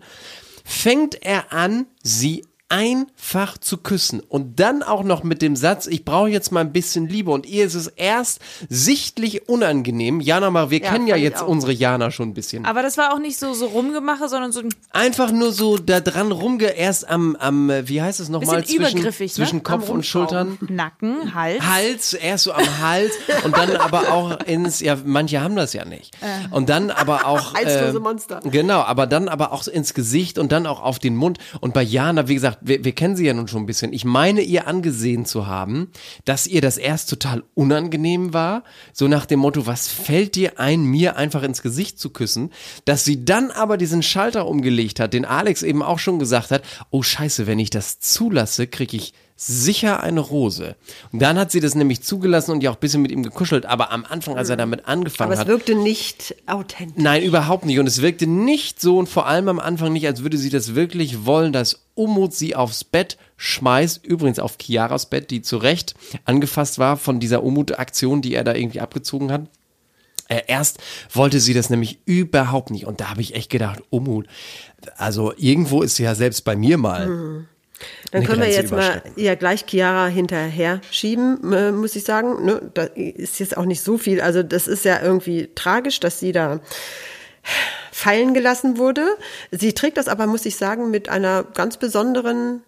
[0.65, 6.05] fängt er an, sie einfach zu küssen und dann auch noch mit dem Satz, ich
[6.05, 10.21] brauche jetzt mal ein bisschen Liebe und ihr ist es erst sichtlich unangenehm.
[10.21, 12.65] Jana, mal, wir Ja, kennen ja jetzt unsere Jana schon ein bisschen.
[12.65, 15.99] Aber das war auch nicht so, so rumgemache, sondern so ein Einfach nur so da
[15.99, 19.11] dran rumge, erst am, am, äh, wie heißt es nochmal, zwischen, ne?
[19.11, 20.57] zwischen Kopf Am und Schultern.
[20.61, 21.61] Nacken, Hals.
[21.67, 23.11] Hals, erst so am Hals
[23.43, 26.17] und dann aber auch ins, ja, manche haben das ja nicht.
[26.51, 27.53] Und dann aber auch.
[27.53, 28.39] Halslose äh, Monster.
[28.45, 31.37] Genau, aber dann aber auch ins Gesicht und dann auch auf den Mund.
[31.59, 33.93] Und bei Jana, wie gesagt, wir, wir kennen sie ja nun schon ein bisschen.
[33.93, 35.91] Ich meine, ihr angesehen zu haben,
[36.25, 38.63] dass ihr das erst total unangenehm war.
[38.93, 42.51] So nach dem Motto, was fällt dir ein, mir einfach ins Gesicht zu küssen?
[42.85, 46.63] Dass sie dann aber diesen Schalter umgelegt hat, den Alex eben auch schon gesagt hat,
[46.89, 50.75] oh scheiße, wenn ich das zulasse, kriege ich sicher eine Rose.
[51.11, 53.65] Und dann hat sie das nämlich zugelassen und ja auch ein bisschen mit ihm gekuschelt.
[53.65, 57.01] Aber am Anfang, als er damit angefangen Aber es hat, wirkte nicht authentisch.
[57.03, 57.79] Nein, überhaupt nicht.
[57.79, 60.75] Und es wirkte nicht so und vor allem am Anfang nicht, als würde sie das
[60.75, 64.05] wirklich wollen, dass Umut sie aufs Bett schmeißt.
[64.05, 68.53] Übrigens auf Chiaras Bett, die zu Recht angefasst war von dieser Umut-Aktion, die er da
[68.53, 69.47] irgendwie abgezogen hat.
[70.27, 70.77] Äh, erst
[71.11, 72.85] wollte sie das nämlich überhaupt nicht.
[72.85, 74.27] Und da habe ich echt gedacht, Umut,
[74.97, 77.47] also irgendwo ist sie ja selbst bei mir mal.
[78.11, 82.45] Dann können wir Grenze jetzt mal ja gleich Chiara hinterher schieben, äh, muss ich sagen.
[82.45, 82.71] Ne?
[82.73, 84.21] Da ist jetzt auch nicht so viel.
[84.21, 86.59] Also das ist ja irgendwie tragisch, dass sie da
[87.91, 89.05] fallen gelassen wurde.
[89.51, 92.63] Sie trägt das aber, muss ich sagen, mit einer ganz besonderen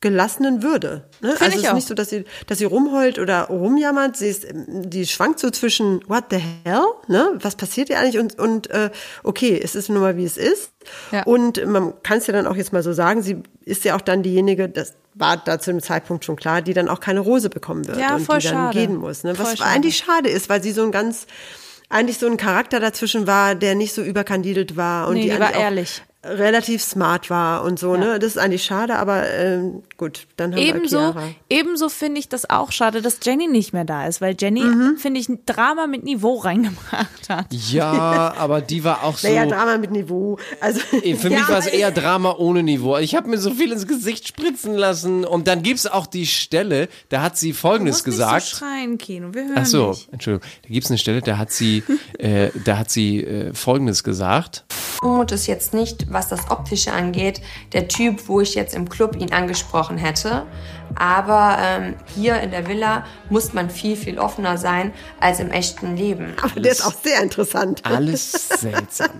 [0.00, 1.08] gelassenen Würde.
[1.20, 1.30] Ne?
[1.32, 1.74] Also ich es ist auch.
[1.74, 4.16] nicht so, dass sie, dass sie rumheult oder rumjammert.
[4.16, 6.82] Sie ist, die schwankt so zwischen What the hell?
[7.08, 7.32] Ne?
[7.40, 8.18] Was passiert hier eigentlich?
[8.18, 8.90] Und, und äh,
[9.24, 10.70] okay, es ist nun mal wie es ist.
[11.10, 11.24] Ja.
[11.24, 14.00] Und man kann es ja dann auch jetzt mal so sagen, sie ist ja auch
[14.00, 17.50] dann diejenige, das war da zu dem Zeitpunkt schon klar, die dann auch keine Rose
[17.50, 18.78] bekommen wird Ja, und voll die dann schade.
[18.78, 19.24] gehen muss.
[19.24, 19.36] Ne?
[19.36, 19.68] Was schade.
[19.70, 21.26] eigentlich schade ist, weil sie so ein ganz
[21.90, 25.40] eigentlich so ein Charakter dazwischen war, der nicht so überkandidelt war und Nee, die, die
[25.40, 26.02] war ehrlich.
[26.24, 28.18] Relativ smart war und so, ne?
[28.18, 31.28] Das ist eigentlich schade, aber ähm, gut, dann haben Ebenso, wir Chiara.
[31.48, 34.96] ebenso finde ich das auch schade, dass Jenny nicht mehr da ist, weil Jenny, Mhm.
[34.98, 37.46] finde ich, ein Drama mit Niveau reingebracht hat.
[37.70, 39.28] Ja, aber die war auch so.
[39.28, 40.38] Naja, Drama mit Niveau.
[40.60, 42.96] Also, Für ja, mich war es eher Drama ohne Niveau.
[42.98, 45.24] Ich habe mir so viel ins Gesicht spritzen lassen.
[45.24, 48.42] Und dann gibt's auch die Stelle, da hat sie Du Folgendes gesagt.
[48.44, 50.12] so schreien, Kino, wir hören Ach so, nicht.
[50.12, 50.48] Entschuldigung.
[50.62, 51.84] Da gibt's eine Stelle, da hat sie,
[52.18, 54.64] äh, da hat sie äh, Folgendes gesagt.
[55.00, 57.40] Umut ist jetzt nicht, was das Optische angeht,
[57.72, 60.46] der Typ, wo ich jetzt im Club ihn angesprochen hätte.
[60.94, 65.96] Aber ähm, hier in der Villa muss man viel, viel offener sein als im echten
[65.96, 66.34] Leben.
[66.42, 67.84] Aber der ist auch sehr interessant.
[67.84, 69.10] Alles seltsam.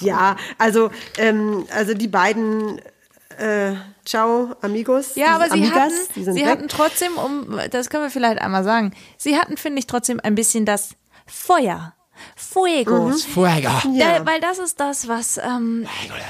[0.00, 2.80] Ja, also, ähm, also die beiden,
[3.38, 3.72] äh,
[4.04, 5.16] ciao, amigos.
[5.16, 6.46] Ja, aber sie Amigas, hatten, sie weg.
[6.46, 10.34] hatten trotzdem, um, das können wir vielleicht einmal sagen, sie hatten, finde ich, trotzdem ein
[10.34, 10.90] bisschen das
[11.26, 11.94] Feuer.
[12.36, 13.10] Fuego.
[13.12, 13.70] Fuego.
[13.98, 15.86] Da, weil das ist das, was, ähm,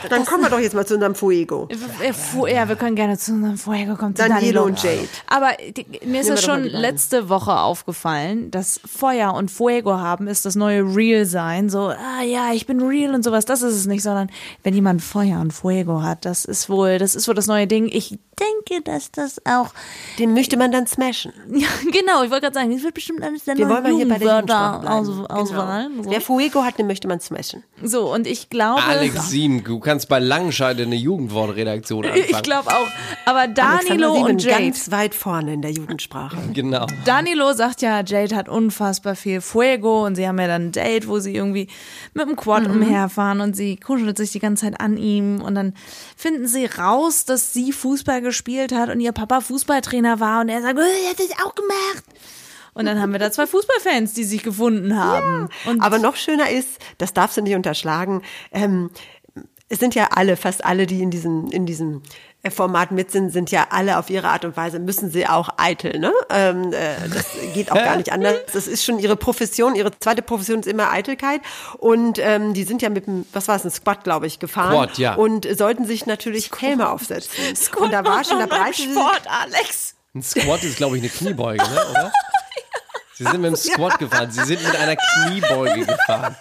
[0.09, 1.69] Dann kommen wir doch jetzt mal zu unserem Fuego.
[2.03, 4.17] äh, Fu ja, wir können gerne zu unserem Fuego kommen.
[4.17, 5.09] zu Danilo und Jade.
[5.27, 10.45] Aber die, mir ist mal schon letzte Woche aufgefallen, dass Feuer und Fuego haben ist
[10.45, 11.69] das neue Real sein.
[11.69, 13.45] So, ah ja, ich bin real und sowas.
[13.45, 14.31] Das ist es nicht, sondern
[14.63, 17.89] wenn jemand Feuer und Fuego hat, das ist wohl, das ist wohl das neue Ding.
[17.93, 19.71] Ich denke, dass das auch,
[20.19, 21.33] Den möchte man dann smashen.
[21.53, 24.09] ja, genau, ich wollte gerade sagen, das wird bestimmt alles der Wir wollen mal hier
[24.09, 25.74] bei der Jugendwörter Jugendsprache aus, bleiben.
[25.75, 25.97] Auswahlen.
[25.99, 26.11] Genau.
[26.11, 27.63] Wer Fuego hat, den möchte man smashen.
[27.83, 28.83] So, und ich glaube.
[28.83, 32.25] Alex Sieben, du kannst bei Langenscheide eine Jugendwortredaktion anfangen.
[32.29, 32.87] Ich glaube auch.
[33.27, 34.65] Aber Danilo Sieben und Jade.
[34.65, 36.37] ganz weit vorne in der Jugendsprache.
[36.55, 36.87] Genau.
[37.05, 41.09] Danilo sagt ja, Jade hat unfassbar viel Fuego und sie haben ja dann ein Date,
[41.09, 41.69] wo sie irgendwie
[42.13, 42.71] mit dem Quad Mhm.
[42.83, 45.75] umherfahren und sie kuschelt sich die ganze Zeit an ihm und dann
[46.17, 50.63] finden sie raus, dass sie Fußball gespielt hat und ihr Papa Fußballtrainer war und er
[50.63, 52.05] sagt, oh, er hat das auch gemacht.
[52.75, 55.49] Und dann haben wir da zwei Fußballfans, die sich gefunden haben.
[55.65, 58.91] Und Aber noch schöner ist, das darfst du nicht unterschlagen, ähm,
[59.69, 62.03] es sind ja alle, fast alle, die in diesem, in diesem
[62.43, 65.49] äh, Format mit sind, sind ja alle auf ihre Art und Weise, müssen sie auch
[65.57, 66.13] eitel, ne?
[66.31, 68.37] Ähm, äh, das geht auch gar nicht anders.
[68.53, 71.41] Das ist schon ihre Profession, ihre zweite Profession ist immer Eitelkeit.
[71.79, 74.73] Und ähm, die sind ja mit dem, was war es, ein Squad, glaube ich, gefahren.
[74.73, 75.15] Squad, ja.
[75.15, 77.33] Und sollten sich natürlich Helme aufsetzen.
[77.79, 79.95] und da war schon, sich Sport, Alex.
[80.15, 81.81] Ein Squat ist, glaube ich, eine Kniebeuge, ne?
[81.91, 82.13] oder?
[83.17, 84.31] Sie sind mit dem Squat gefahren.
[84.31, 86.37] Sie sind mit einer Kniebeuge gefahren.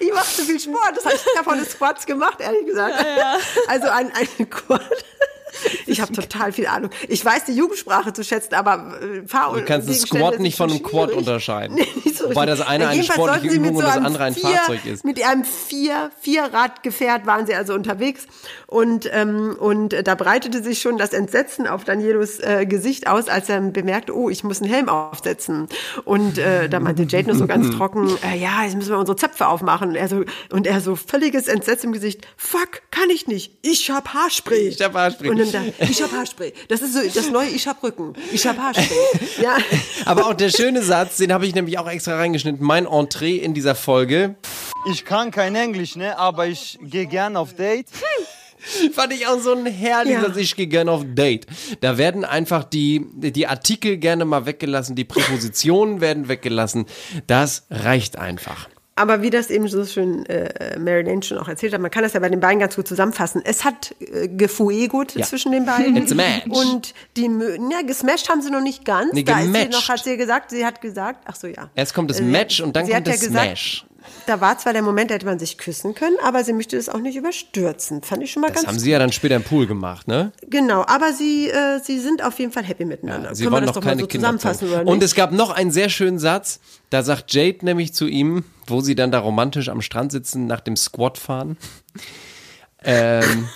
[0.00, 0.96] Ich mache zu viel Sport.
[0.96, 3.04] Das habe ich davon Squats gemacht, ehrlich gesagt.
[3.68, 5.04] Also ein, ein Quad.
[5.86, 6.90] Ich habe total viel Ahnung.
[7.08, 10.70] Ich weiß die Jugendsprache zu schätzen, aber äh, Fahr Du kannst einen Squat nicht von
[10.70, 11.76] einem Quad unterscheiden.
[11.84, 14.24] Nee, nicht so Wobei das eine Ja, eine sportliche Übung und so das einem andere
[14.24, 15.04] ein vier, Fahrzeug ist.
[15.04, 18.26] Mit einem vier, Vierradgefährt waren sie also unterwegs
[18.66, 23.48] und, ähm, und da breitete sich schon das Entsetzen auf Danielos äh, Gesicht aus, als
[23.48, 25.68] er bemerkte, oh, ich muss einen Helm aufsetzen.
[26.04, 29.16] Und äh, da meinte Jade nur so ganz trocken, äh, ja, jetzt müssen wir unsere
[29.16, 29.90] Zöpfe aufmachen.
[29.90, 33.90] Und er so, und er so völliges Entsetzen im Gesicht, fuck, kann ich nicht, ich
[33.90, 34.68] hab Haarspray.
[34.68, 35.30] Ich hab Haarspray.
[35.30, 36.52] Und dann da, ich hab Haarspray.
[36.68, 38.96] Das ist so das neue, ich hab Rücken, ich hab Haarspray.
[39.42, 39.56] Ja.
[40.04, 42.64] Aber auch der schöne Satz, den habe ich nämlich auch extra reingeschnitten.
[42.64, 44.34] Mein Entree in dieser Folge
[44.90, 46.18] Ich kann kein Englisch, ne?
[46.18, 47.86] Aber ich gehe gern auf Date.
[48.92, 50.26] fand ich auch so ein herrlicher Ja.
[50.26, 50.36] Satz.
[50.36, 51.46] Ich gehe gerne auf Date.
[51.80, 56.86] Da werden einfach die, die Artikel gerne mal weggelassen, die Präpositionen werden weggelassen.
[57.26, 58.68] Das reicht einfach.
[58.96, 62.04] Aber wie das eben so schön äh, Mary Lane schon auch erzählt hat, man kann
[62.04, 63.42] das ja bei den beiden ganz gut zusammenfassen.
[63.44, 65.26] Es hat äh, gefuegot Ja.
[65.26, 65.96] zwischen den beiden.
[65.96, 66.46] It's a match.
[66.46, 67.22] Und die,
[67.72, 69.12] ja, gesmashed haben sie noch nicht ganz.
[69.12, 69.72] Nee, da ist sie gematcht.
[69.72, 71.70] noch, hat sie gesagt, sie hat gesagt, ach so, ja.
[71.74, 73.84] Erst kommt das Äh, Match und dann sie kommt das ja Smash.
[74.26, 76.88] Da war zwar der Moment, da hätte man sich küssen können, aber sie möchte das
[76.88, 78.02] auch nicht überstürzen.
[78.02, 80.32] Fand ich schon mal Das ganz haben sie ja dann später im Pool gemacht, ne?
[80.48, 83.34] Genau, aber sie, äh, sie sind auf jeden Fall happy miteinander.
[83.34, 84.82] Sie Können wir wollen das noch doch mal keine so Kinder zusammenfassen, zeugen.
[84.82, 86.60] oder Und es gab noch einen sehr schönen Satz.
[86.90, 90.60] Da sagt Jade nämlich zu ihm, wo sie dann da romantisch am Strand sitzen, nach
[90.60, 91.56] dem Squat fahren.
[92.84, 93.48] ähm,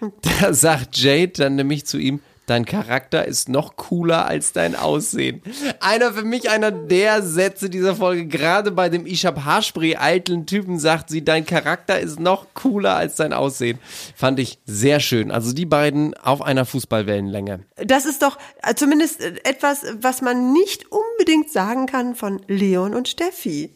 [0.40, 5.42] da sagt Jade dann nämlich zu ihm, dein Charakter ist noch cooler als dein Aussehen.
[5.80, 10.46] Einer für mich einer der Sätze dieser Folge, gerade bei dem Ich hab Haarspray eitlen
[10.46, 13.78] Typen sagt sie, dein Charakter ist noch cooler als dein Aussehen.
[14.16, 15.30] Fand ich sehr schön.
[15.30, 17.60] Also die beiden auf einer Fußballwellenlänge.
[17.76, 22.94] Das ist doch äh, zumindest äh, etwas, was man nicht unbedingt sagen kann von Leon
[22.94, 23.70] und Steffi.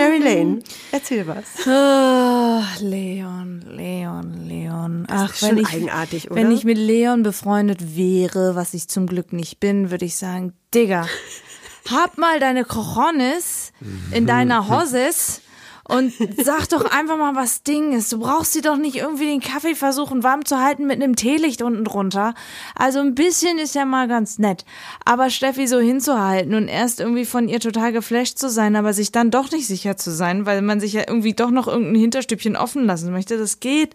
[0.00, 0.60] Mary Lane,
[0.92, 1.66] erzähl was.
[1.66, 5.06] Ah, Leon, Leon, Leon.
[5.10, 9.34] Ach, ist wenn ich, eigenartig, wenn ich mit Leon befreundet wäre, was ich zum Glück
[9.34, 11.06] nicht bin, würde ich sagen, Digga,
[11.90, 13.72] hab mal deine Cojones
[14.10, 15.42] in deiner Hoses
[15.90, 16.12] Und
[16.44, 18.12] sag doch einfach mal, was Ding ist.
[18.12, 21.62] Du brauchst sie doch nicht irgendwie den Kaffee versuchen warm zu halten mit einem Teelicht
[21.62, 22.34] unten drunter.
[22.76, 24.64] Also ein bisschen ist ja mal ganz nett.
[25.04, 29.10] Aber Steffi so hinzuhalten und erst irgendwie von ihr total geflasht zu sein, aber sich
[29.10, 32.56] dann doch nicht sicher zu sein, weil man sich ja irgendwie doch noch irgendein Hinterstübchen
[32.56, 33.94] offen lassen möchte, das geht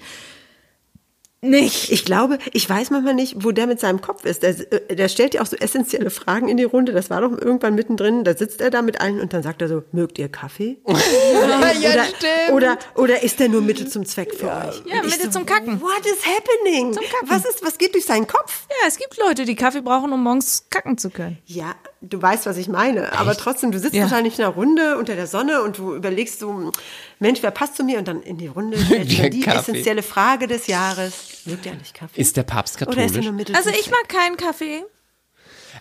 [1.49, 1.91] nicht.
[1.91, 4.43] Ich glaube, ich weiß manchmal nicht, wo der mit seinem Kopf ist.
[4.43, 6.91] Der, äh, der stellt ja auch so essentielle Fragen in die Runde.
[6.91, 8.23] Das war doch irgendwann mittendrin.
[8.23, 10.77] Da sitzt er da mit allen und dann sagt er so, mögt ihr Kaffee?
[10.87, 12.53] ja, oder, stimmt.
[12.53, 14.83] oder, oder ist der nur Mittel zum Zweck für euch?
[14.85, 15.81] Ja, Und ich Mittel zum Kacken.
[15.81, 16.93] What is happening?
[16.93, 17.29] Zum Kacken.
[17.29, 18.67] Was ist, was geht durch seinen Kopf?
[18.69, 21.37] Ja, es gibt Leute, die Kaffee brauchen, um morgens kacken zu können.
[21.45, 21.75] Ja,
[22.09, 23.11] du weißt, was ich meine.
[23.17, 24.03] Aber trotzdem, du sitzt Ja.
[24.03, 26.71] wahrscheinlich in einer Runde unter der Sonne und du überlegst so,
[27.19, 27.97] Mensch, wer passt zu mir?
[27.99, 28.77] Und dann in die Runde
[29.29, 29.59] die Kaffee.
[29.59, 31.41] essentielle Frage des Jahres.
[31.45, 32.19] Mögt ihr eigentlich Kaffee?
[32.21, 33.25] Ist der Papst Oder ist er katholisch?
[33.25, 34.83] nur Mittel Also ich mag keinen Kaffee.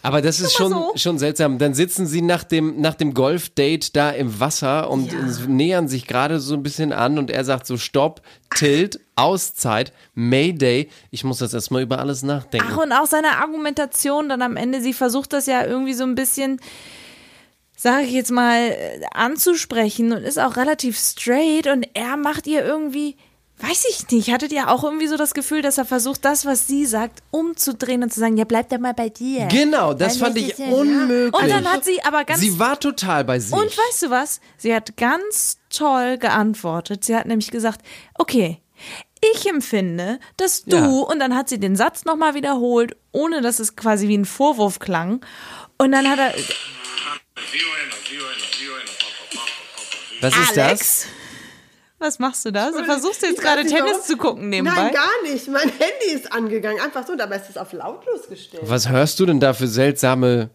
[0.03, 0.93] Aber das ist schon, so.
[0.97, 1.59] schon seltsam.
[1.59, 6.41] Dann sitzen sie nach dem, nach dem Golf-Date da im Wasser und nähern sich gerade
[6.41, 8.23] so ein bisschen an und er sagt so, stopp,
[8.55, 10.89] Tilt, Auszeit, Mayday.
[11.11, 12.69] Ich muss das erstmal über alles nachdenken.
[12.71, 16.15] Ach, und auch seine Argumentation dann am Ende, sie versucht das ja irgendwie so ein
[16.15, 16.61] bisschen,
[17.77, 22.65] sage ich jetzt mal, äh, anzusprechen und ist auch relativ straight und er macht ihr
[22.65, 23.17] irgendwie,
[23.59, 26.67] weiß ich nicht, hattet ihr auch irgendwie so das Gefühl, dass er versucht, das, was
[26.67, 29.47] sie sagt, umzudrehen und zu sagen, ja, bleib doch mal bei dir.
[29.47, 31.41] Genau, das Weil fand das ich ja- unmöglich.
[31.43, 33.53] Und dann hat sie aber ganz sie war total bei sich.
[33.53, 34.41] Und weißt du was?
[34.59, 37.05] Sie hat ganz toll geantwortet.
[37.05, 37.81] Sie hat nämlich gesagt,
[38.19, 38.61] okay,
[39.35, 40.87] ich empfinde, dass du, Ja.
[40.87, 44.79] und dann hat sie den Satz nochmal wiederholt, ohne dass es quasi wie ein Vorwurf
[44.81, 45.25] klang.
[45.79, 46.35] Und dann hat er,
[50.21, 51.07] Was ist Alex,
[52.05, 52.71] was machst du da?
[52.71, 54.03] Du versuchst jetzt Ich gerade Tennis warum.
[54.03, 54.75] zu gucken nebenbei.
[54.83, 55.49] Nein, gar nicht.
[55.49, 56.81] Mein Handy ist angegangen.
[56.81, 58.63] Einfach so, dabei ist es auf lautlos gestellt.
[58.67, 60.51] Was hörst du denn da für seltsame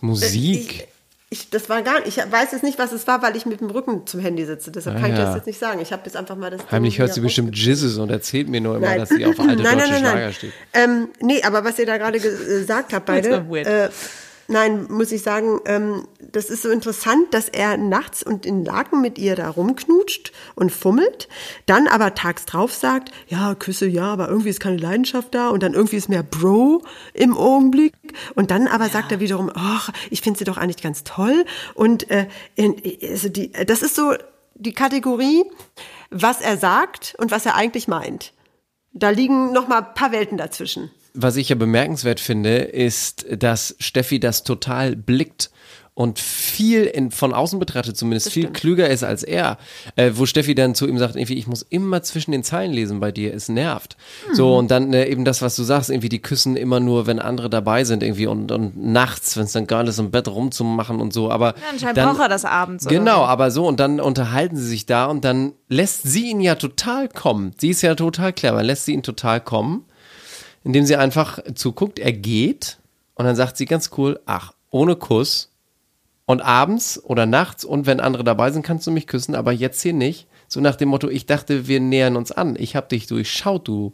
[0.00, 0.88] Musik?
[1.28, 2.16] Ich, das war gar nicht.
[2.16, 4.70] Ich weiß jetzt nicht, was es war, weil ich mit dem Rücken zum Handy sitze.
[4.70, 5.24] Deshalb Ah, kann ich ja.
[5.24, 5.80] das jetzt nicht sagen.
[5.80, 6.60] Ich habe jetzt einfach mal das.
[6.70, 9.00] Heimlich hört sie bestimmt Jizzes und erzählt mir nur immer, Nein.
[9.00, 10.32] dass sie auf alte nein, deutsche nein, nein, Schlager nein.
[10.32, 10.52] steht.
[10.72, 13.28] Ähm, nee, aber was ihr da gerade gesagt habt, beide.
[13.30, 13.66] Das war weird.
[13.66, 13.88] Äh,
[14.48, 19.00] nein, muss ich sagen, ähm, das ist so interessant, dass er nachts und in Laken
[19.00, 21.28] mit ihr da rumknutscht und fummelt,
[21.66, 25.62] dann aber tags drauf sagt, ja, Küsse, ja, aber irgendwie ist keine Leidenschaft da und
[25.62, 26.82] dann irgendwie ist mehr Bro
[27.14, 27.94] im Augenblick
[28.34, 32.10] und dann aber sagt er wiederum, ach, ich finde sie doch eigentlich ganz toll und
[32.10, 32.26] äh,
[33.10, 34.14] also die, das ist so
[34.54, 35.44] die Kategorie,
[36.10, 38.32] was er sagt und was er eigentlich meint.
[38.92, 40.90] Da liegen noch mal ein paar Welten dazwischen.
[41.16, 45.50] Was ich ja bemerkenswert finde, ist, dass Steffi das total blickt
[45.96, 49.56] und viel in, von außen betrachtet zumindest viel klüger ist als er.
[49.96, 53.00] Äh, wo Steffi dann zu ihm sagt, irgendwie, ich muss immer zwischen den Zeilen lesen
[53.00, 53.96] bei dir, es nervt.
[54.34, 57.18] So, und dann äh, eben das, was du sagst, irgendwie, die küssen immer nur, wenn
[57.18, 61.00] andere dabei sind irgendwie und, und nachts, wenn es dann geil ist, im Bett rumzumachen
[61.00, 61.30] und so.
[61.30, 62.86] Aber Ja, anscheinend dann, braucht er das abends.
[62.86, 66.56] Genau, aber so und dann unterhalten sie sich da und dann lässt sie ihn ja
[66.56, 67.54] total kommen.
[67.56, 69.86] Sie ist ja total clever, lässt sie ihn total kommen,
[70.66, 72.78] indem sie einfach zuguckt, er geht
[73.14, 75.50] und dann sagt sie ganz cool, ach, ohne Kuss
[76.26, 79.80] und abends oder nachts und wenn andere dabei sind, kannst du mich küssen, aber jetzt
[79.80, 80.26] hier nicht.
[80.48, 82.56] So nach dem Motto, ich dachte, wir nähern uns an.
[82.58, 83.92] Ich hab dich durchschaut, du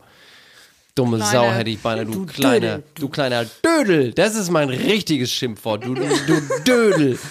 [0.94, 2.84] dumme Kleine- Sau, hätte ich beinahe, du, Du kleiner, Dödel.
[2.94, 4.12] du kleiner Dödel.
[4.14, 7.18] Das ist mein richtiges Schimpfwort, du, du, du Dödel.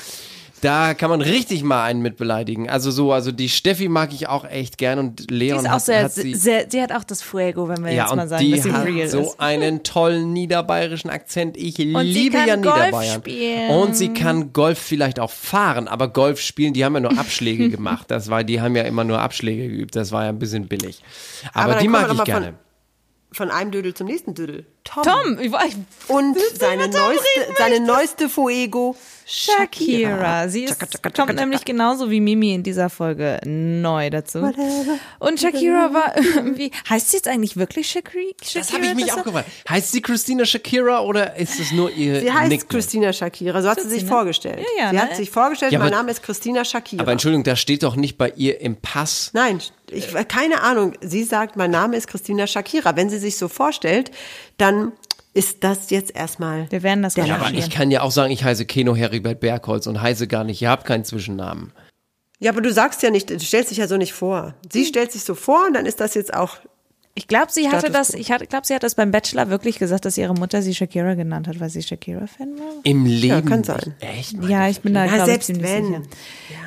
[0.62, 2.69] Da kann man richtig mal einen mit beleidigen.
[2.69, 5.71] Also so, also die Steffi mag ich auch echt gern und Die Leon ist auch
[5.71, 6.36] hat, sehr, hat sie.
[6.36, 8.63] sehr, sie hat auch das Fuego, wenn wir ja, jetzt mal und sagen, die dass
[8.63, 9.39] sie hat real so ist.
[9.39, 11.58] einen tollen niederbayerischen Akzent.
[11.58, 13.21] Ich sie liebe kann ja Golf Niederbayern.
[13.21, 13.69] spielen.
[13.71, 17.69] Und sie kann Golf vielleicht auch fahren, aber Golf spielen, die haben ja nur Abschläge
[17.71, 18.12] gemacht.
[18.12, 19.95] Das war, die haben ja immer nur Abschläge geübt.
[19.95, 21.02] Das war ja ein bisschen billig.
[21.54, 22.54] Aber, dann die mag ich gerne.
[23.32, 24.65] Von, von einem Dödel zum nächsten Dödel.
[24.84, 25.04] Tom.
[25.04, 25.76] Tom, ich, ich,
[26.08, 30.50] Und seine neueste, seine neueste Fuego, Shakira.
[30.50, 30.78] Sie ist,
[31.15, 34.39] kommt nämlich genauso wie Mimi in dieser Folge neu dazu.
[35.20, 38.34] Und Shakira war irgendwie, heißt sie jetzt eigentlich wirklich Shakira?
[38.54, 39.50] Das habe ich mich auch gefragt.
[39.70, 42.70] Heißt sie Christina Shakira oder ist es nur ihr Sie heißt Nickname?
[42.70, 44.60] Christina Shakira, so hat sie sich vorgestellt.
[44.60, 45.02] Ja, ja, sie ne?
[45.02, 47.04] hat sich vorgestellt, Ja, mein Name ist Christina Shakira.
[47.04, 49.32] Aber Entschuldigung, da steht doch nicht bei ihr im Pass.
[49.34, 50.94] Nein, ich keine Ahnung.
[51.02, 52.96] Sie sagt, mein Name ist Christina Shakira.
[52.96, 54.12] Wenn sie sich so vorstellt,
[54.62, 54.93] dann
[55.34, 56.69] ist das jetzt erstmal.
[56.71, 59.88] Wir werden das Ja, aber ich kann ja auch sagen, ich heiße Keno Heribert Bergholz
[59.88, 61.74] und heiße gar nicht, ihr habt keinen Zwischennamen.
[62.39, 64.56] Ja, aber du sagst ja nicht, du stellst dich ja so nicht vor.
[64.71, 66.58] Sie stellt sich so vor und dann ist das jetzt auch.
[67.13, 70.06] Ich glaube, sie hatte Status das, ich glaube, sie hat das beim Bachelor wirklich gesagt,
[70.06, 72.67] dass ihre Mutter sie Shakira genannt hat, weil sie Shakira-Fan war.
[72.84, 73.45] Im Leben.
[73.45, 73.93] kann sein.
[74.00, 74.41] Echt?
[74.47, 75.86] Ja, ich bin da, Na, glaube ich, selbst ziemlich wenn.
[75.88, 76.02] sicher.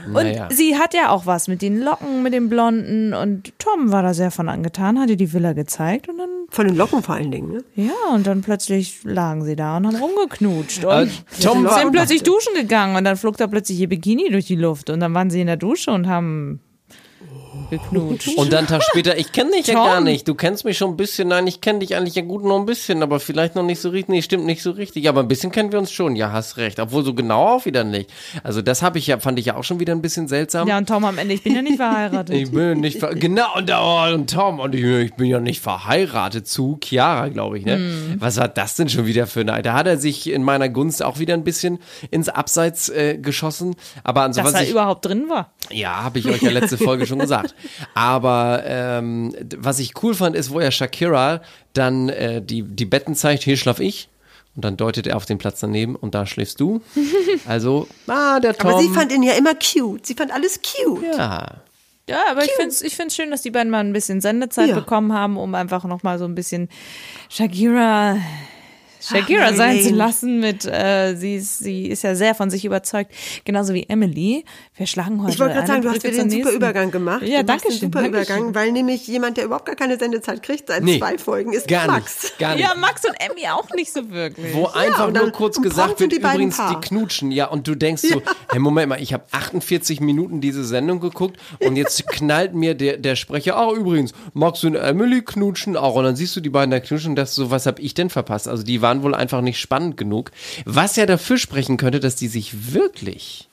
[0.09, 0.49] Und Naja.
[0.53, 4.13] sie hat ja auch was mit den Locken, mit den Blonden und Tom war da
[4.13, 7.31] sehr von angetan, hat ihr die Villa gezeigt und dann, Von den Locken vor allen
[7.31, 7.65] Dingen, ne?
[7.75, 11.09] ja, und dann plötzlich lagen sie da und haben rumgeknutscht und Äh,
[11.43, 14.91] Tom sind plötzlich duschen gegangen und dann flog da plötzlich ihr Bikini durch die Luft
[14.91, 16.61] und dann waren sie in der Dusche und haben
[17.71, 18.37] geknutscht.
[18.37, 19.85] Und dann Tag später, ich kenne dich ja Tom.
[19.85, 20.27] gar nicht.
[20.29, 21.29] Du kennst mich schon ein bisschen.
[21.29, 23.89] Nein, ich kenne dich eigentlich ja gut nur ein bisschen, aber vielleicht noch nicht so
[23.91, 24.09] richtig.
[24.09, 25.09] Nee, stimmt nicht so richtig.
[25.09, 26.17] Aber ein bisschen kennen wir uns schon.
[26.17, 26.79] Ja, hast recht.
[26.81, 28.11] Obwohl so genau auch wieder nicht.
[28.43, 30.69] Also das habe ich ja, fand ich ja auch schon wieder ein bisschen seltsam.
[30.69, 32.35] Ja, und Tom am Ende, ich bin ja nicht verheiratet.
[32.45, 35.61] Ich bin nicht ver genau und, oh, und Tom und ich, ich bin ja nicht
[35.61, 37.65] verheiratet zu Chiara, glaube ich.
[37.65, 37.77] Ne?
[37.77, 38.17] Hm.
[38.19, 39.63] Was war das denn schon wieder für eine?
[39.63, 41.79] Da hat er sich in meiner Gunst auch wieder ein bisschen
[42.11, 43.77] ins Abseits äh, geschossen.
[44.03, 45.53] Aber Dass ansonsten er überhaupt drin war.
[45.71, 47.44] ja, habe ich euch ja letzte Folge schon gesagt.
[47.95, 51.41] Aber ähm, was ich cool fand, ist, wo er Shakira
[51.73, 54.09] dann äh, die, die Betten zeigt, hier schlaf ich.
[54.57, 56.81] Und dann deutet er auf den Platz daneben und da schläfst du.
[57.49, 58.71] Also, ah, der Tom.
[58.71, 60.07] Aber sie fand ihn ja immer cute.
[60.07, 61.05] Sie fand alles cute.
[61.17, 61.47] ja.
[62.07, 64.69] Ja, aber ich finde es ich find's schön, dass die beiden mal ein bisschen Sendezeit
[64.69, 64.75] Ja.
[64.75, 66.69] bekommen haben, um einfach nochmal so ein bisschen
[67.31, 68.19] Shakira.
[69.07, 72.65] Shakira Ach, sein zu lassen mit, äh, sie, ist, sie ist ja sehr von sich
[72.65, 73.13] überzeugt,
[73.45, 74.45] genauso wie Emily.
[74.77, 76.51] Wir schlagen heute Ich wollte gerade sagen, du hast wieder den super.
[76.53, 77.23] Übergang gemacht.
[77.23, 77.81] Ja, du danke schön.
[77.81, 78.37] super danke schön.
[78.37, 81.69] Übergang, weil nämlich jemand, der überhaupt gar keine Sendezeit kriegt, seit Nee, zwei Folgen, ist
[81.69, 82.23] gar Max.
[82.25, 82.39] nicht.
[82.39, 82.65] Gar nicht.
[82.65, 84.55] Ja, Max und Emmy auch nicht so wirklich.
[84.55, 86.81] Wo einfach und nur kurz gesagt wird, die übrigens Paar.
[86.81, 87.31] die knutschen.
[87.31, 91.39] Ja, und du denkst so, hey, Moment mal, ich habe 48 Minuten diese Sendung geguckt
[91.61, 95.95] und jetzt knallt mir der, der Sprecher, ah, übrigens, Max und Emily knutschen auch.
[95.97, 98.11] Und dann siehst du die beiden da knutschen und dachtest so, was habe ich denn
[98.11, 98.49] verpasst?
[98.49, 100.31] Also die waren wohl einfach nicht spannend genug.
[100.65, 103.49] Was ja dafür sprechen könnte, dass die sich wirklich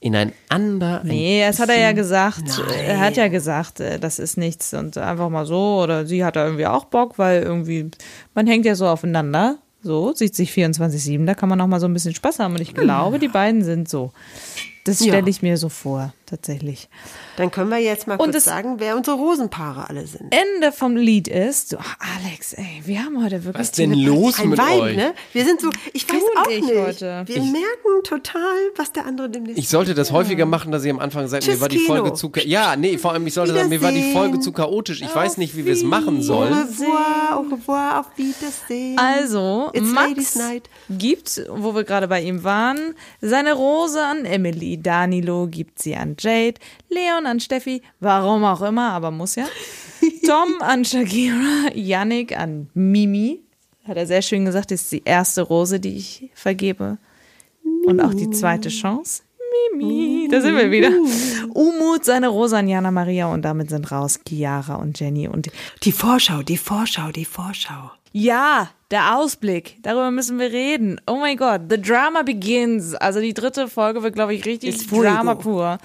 [0.00, 1.02] ineinander.
[1.04, 2.42] Nee, das hat er ja gesagt.
[2.74, 5.80] Er hat ja gesagt, äh, das ist nichts und einfach mal so.
[5.82, 7.90] Oder sie hat da irgendwie auch Bock, weil irgendwie,
[8.34, 9.58] man hängt ja so aufeinander.
[9.82, 12.54] So, sieht sich 24-7, da kann man auch mal so ein bisschen Spaß haben.
[12.54, 14.12] Und ich glaube, die beiden sind so.
[14.84, 15.08] Das Ja.
[15.12, 16.88] stelle ich mir so vor, tatsächlich.
[17.36, 20.32] Dann können wir jetzt mal Und kurz sagen, wer unsere Rosenpaare alle sind.
[20.34, 23.60] Ende vom Lied ist, ach, Alex, ey, wir haben heute wirklich.
[23.60, 24.96] Was denn Tele- los Ein mit Vibe, euch?
[24.96, 25.12] ne?
[25.34, 26.74] Wir sind so, ich weiß auch ich nicht.
[26.74, 27.22] heute.
[27.26, 28.40] Wir merken total,
[28.76, 31.52] was der andere demnächst Ich sollte das häufiger machen, dass ich am Anfang sage, mir
[31.52, 31.86] Tschüss, war die Kino.
[31.96, 32.30] Folge zu.
[32.30, 34.12] cha- Ja, nee, vor allem, ich sollte sagen, mir war die.
[34.14, 35.02] Folge zu chaotisch.
[35.02, 36.54] Ich weiß nicht, wie wir es machen Au sollen.
[36.54, 38.98] revoir, au revoir, auf Wiedersehen.
[38.98, 40.70] Also, It's Max Ladies Night.
[40.88, 44.69] gibt, wo wir gerade bei ihm waren, seine Rose an Emily.
[44.78, 46.54] Danilo gibt sie an Jade.
[46.88, 47.82] Leon an Steffi.
[48.00, 49.46] Warum auch immer, aber muss ja.
[50.26, 51.70] Tom an Shakira.
[51.74, 53.40] Yannick an Mimi.
[53.86, 56.98] Hat er sehr schön gesagt, ist die erste Rose, die ich vergebe.
[57.86, 59.22] Und auch die zweite Chance.
[59.76, 60.90] Mimi, da sind wir wieder.
[61.54, 65.50] Umut, seine Rose an Jana Maria und damit sind raus Chiara und Jenny und
[65.82, 67.90] Die Vorschau, die Vorschau, die Vorschau.
[68.12, 69.78] ja, der Ausblick.
[69.82, 71.00] Darüber müssen wir reden.
[71.06, 72.94] Oh mein Gott, the drama begins.
[72.94, 74.86] Also die dritte Folge wird, glaube ich, richtig.
[74.88, 75.78] Drama pur.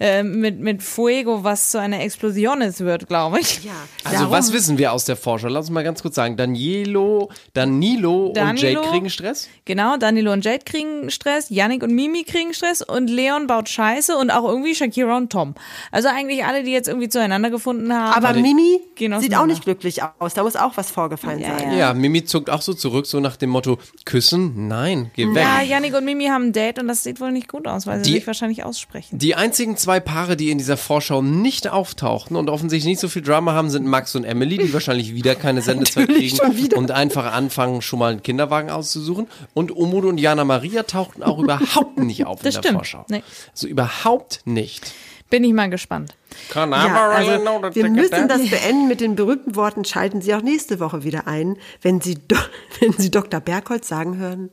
[0.00, 3.62] Äh, mit, mit Fuego, was zu einer Explosion ist, wird, glaube ich.
[3.64, 3.72] Ja.
[4.04, 5.48] Also was wissen wir aus der Vorschau?
[5.48, 6.38] Lass uns mal ganz kurz sagen.
[6.38, 8.62] Danilo, Danilo, und.
[8.62, 9.50] Jade kriegen Stress?
[9.66, 14.16] Genau, Danilo und Jade kriegen Stress, Yannick und Mimi kriegen Stress und Leon baut Scheiße
[14.16, 15.54] und auch irgendwie Shakira und Tom.
[15.92, 18.24] Also eigentlich alle, die jetzt irgendwie zueinander gefunden haben.
[18.24, 20.32] Aber Mimi sieht auch nicht glücklich aus.
[20.32, 21.76] Da muss auch was vorgefallen sein.
[21.76, 21.92] Ja.
[21.92, 24.68] Mimi zuckt auch so zurück, so nach dem Motto, küssen?
[24.68, 25.42] Nein, geh weg.
[25.42, 27.98] Ja, Yannick und Mimi haben ein Date und das sieht wohl nicht gut aus, weil
[28.04, 29.18] sie Die- sich wahrscheinlich aussprechen.
[29.18, 33.22] Die einzigen zwei Paare, die in dieser Vorschau nicht auftauchten und offensichtlich nicht so viel
[33.22, 36.38] Drama haben, sind Max und Emily, die wahrscheinlich wieder keine Sendezeit kriegen
[36.76, 39.26] und einfach anfangen, schon mal einen Kinderwagen auszusuchen.
[39.54, 42.74] Und Umut und Jana Maria tauchten auch überhaupt nicht auf Das in der stimmt.
[42.78, 43.04] Vorschau.
[43.08, 43.22] Nee.
[43.52, 44.92] Also überhaupt nicht.
[45.30, 46.16] Bin ich mal gespannt.
[46.54, 47.30] Ja, also
[47.74, 49.84] wir müssen das beenden mit den berühmten Worten.
[49.84, 52.36] Schalten Sie auch nächste Woche wieder ein, wenn Sie, Do
[52.80, 53.40] wenn Sie Dr.
[53.40, 54.50] Bergholz sagen hören.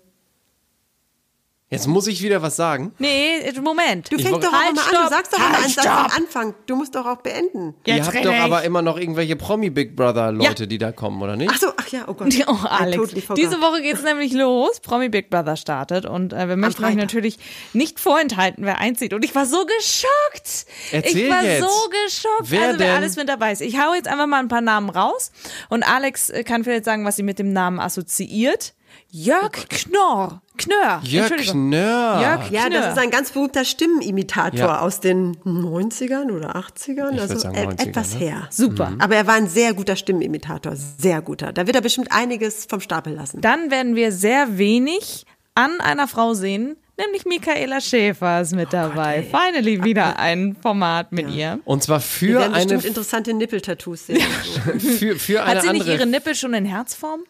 [1.69, 2.93] Jetzt muss ich wieder was sagen.
[2.97, 4.09] Nee, Moment.
[4.09, 5.03] Du Ich fängst doch auch Halt, immer an.
[5.03, 6.55] Du sagst doch immer Halt, einen Satz am Anfang.
[6.65, 7.75] Du musst doch auch beenden.
[7.85, 11.51] Ihr habt doch aber immer noch irgendwelche Promi-Big Brother-Leute, die da kommen, oder nicht?
[11.53, 12.33] Ach so, ach ja, oh Gott.
[12.47, 13.13] Oh, Alex.
[13.35, 14.79] Diese Woche geht's nämlich los.
[14.79, 17.37] Promi Big Brother startet und äh, wir möchten euch natürlich
[17.73, 19.13] nicht vorenthalten, wer einzieht.
[19.13, 20.65] Und ich war so geschockt.
[20.93, 21.61] Erzähl ich war jetzt.
[21.61, 22.49] so geschockt.
[22.49, 22.95] Wer also wer denn?
[22.95, 23.61] alles mit dabei ist.
[23.61, 25.31] Ich hau jetzt einfach mal ein paar Namen raus
[25.67, 28.73] und Alex äh, kann vielleicht sagen, was sie mit dem Namen assoziiert.
[29.09, 30.41] Jörg Knorr.
[30.57, 31.01] Knörr.
[31.03, 31.31] Jörg.
[31.51, 32.21] Knörr.
[32.21, 34.79] Jörg Ja, das ist ein ganz berühmter Stimmenimitator Ja.
[34.79, 37.13] aus den 90ern oder 80ern.
[37.13, 38.19] Ich also sagen e- 90er, etwas ne?
[38.19, 38.47] her.
[38.49, 38.93] Super.
[38.99, 40.75] Aber er war ein sehr guter Stimmenimitator.
[40.75, 41.53] Sehr guter.
[41.53, 43.39] Da wird er bestimmt einiges vom Stapel lassen.
[43.41, 45.25] Dann werden wir sehr wenig
[45.55, 49.23] an einer Frau sehen, nämlich Michaela Schäfer ist mit dabei.
[49.23, 51.59] Finally wieder ein Format mit ihr.
[51.65, 54.21] Und zwar Wir für werden eine, bestimmt interessante Nippeltattoos sehen.
[54.79, 57.21] für, für eine Hat sie nicht andere ihre Nippel schon in Herzform?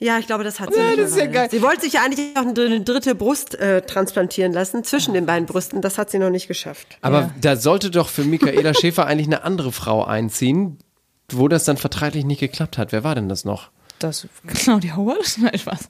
[0.00, 0.78] Ja, ich glaube, das hat sie.
[0.80, 1.48] Ja, das ist ja geil.
[1.50, 5.26] Sie wollte sich ja eigentlich auch eine dr- dritte Brust äh, transplantieren lassen, zwischen den
[5.26, 5.82] beiden Brüsten.
[5.82, 6.98] Das hat sie noch nicht geschafft.
[7.02, 10.78] Aber da sollte doch für Michaela Schäfer eigentlich eine andere Frau einziehen,
[11.32, 12.92] wo das dann vertraglich nicht geklappt hat.
[12.92, 13.70] Wer war denn das noch?
[13.98, 15.36] Das Claudia Howard?
[15.40, 15.88] Nein, Spaß.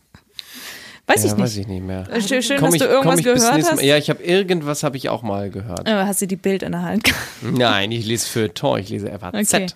[1.09, 1.43] Weiß ja, ich nicht.
[1.43, 2.07] Weiß ich nicht mehr.
[2.11, 3.77] Äh, Schön, schön dass ich, du irgendwas gehört hast.
[3.77, 3.85] Mal.
[3.85, 5.89] Ja, ich habe irgendwas habe ich auch mal gehört.
[5.89, 7.09] Äh, hast du die Bild in der Hand?
[7.41, 9.55] Nein, ich lese für Tor, ich lese FAZ.
[9.55, 9.67] Okay.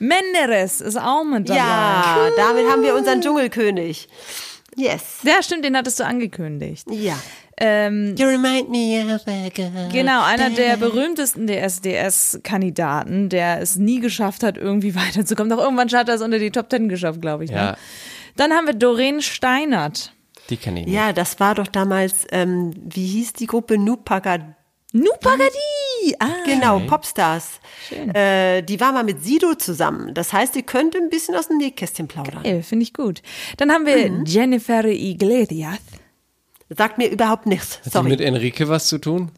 [0.00, 1.58] Menderes ist auch mit dabei.
[1.58, 4.08] Ja, damit haben wir unseren Dschungelkönig.
[4.76, 5.18] Yes.
[5.22, 6.88] Ja, stimmt, den hattest du angekündigt.
[6.90, 7.16] Ja.
[7.58, 9.88] Ähm, You remind me of a girl.
[9.92, 15.56] genau, einer der berühmtesten DSDS-Kandidaten, der es nie geschafft hat, irgendwie weiterzukommen.
[15.56, 17.50] Doch irgendwann hat er es unter die Top Ten geschafft, glaube ich.
[17.50, 17.56] Ne?
[17.56, 17.76] Ja,
[18.36, 20.12] Dann haben wir Doreen Steinert.
[20.50, 20.94] Die kenne ich nicht.
[20.94, 24.42] Ja, das war doch damals, ähm, wie hieß die Gruppe Nupagad?
[24.92, 26.14] Nupagadi!
[26.18, 27.60] Ah, Genau, Popstars.
[27.90, 30.12] Äh, die war mal mit Sido zusammen.
[30.14, 32.42] Das heißt, die könnte ein bisschen aus dem Nähkästchen plaudern.
[32.62, 33.22] finde ich gut.
[33.56, 34.24] Dann haben wir Mhm.
[34.26, 35.78] Jennifer Iglesias.
[36.68, 37.78] Sagt mir überhaupt nichts.
[37.78, 38.08] Hat die Sorry.
[38.10, 39.30] mit Enrique was zu tun?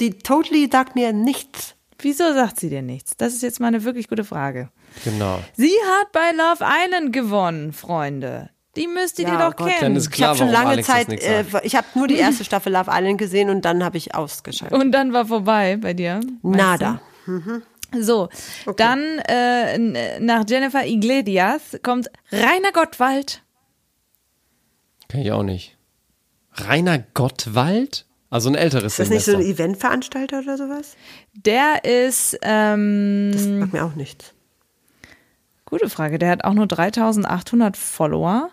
[0.00, 1.74] Die totally sagt mir nichts.
[1.98, 3.16] Wieso sagt sie dir nichts?
[3.16, 4.68] Das ist jetzt mal eine wirklich gute Frage.
[5.04, 5.38] Genau.
[5.56, 8.50] Sie hat bei Love Island gewonnen, Freunde.
[8.76, 9.68] Die müsstet ihr Ja, doch Gott.
[9.68, 9.96] Dann kennen.
[10.12, 13.18] Ich habe schon lange Alex Zeit, äh, ich habe nur die erste Staffel Love Island
[13.18, 14.78] gesehen und dann habe ich ausgeschaltet.
[14.78, 16.20] Und dann war vorbei bei dir.
[16.42, 17.00] Nada.
[17.26, 17.62] du?
[18.00, 18.28] So,
[18.76, 23.42] dann äh, nach Jennifer Iglesias kommt Rainer Gottwald.
[25.08, 25.76] Kenn ich auch nicht.
[26.54, 28.06] Rainer Gottwald?
[28.30, 29.62] Also ein älteres Ist das nicht so ein Semester.
[29.62, 30.96] Eventveranstalter oder sowas?
[31.34, 34.34] Der ist, ähm, Das sagt mir auch nichts.
[35.64, 38.50] gute Frage, der hat auch nur 3800 Follower.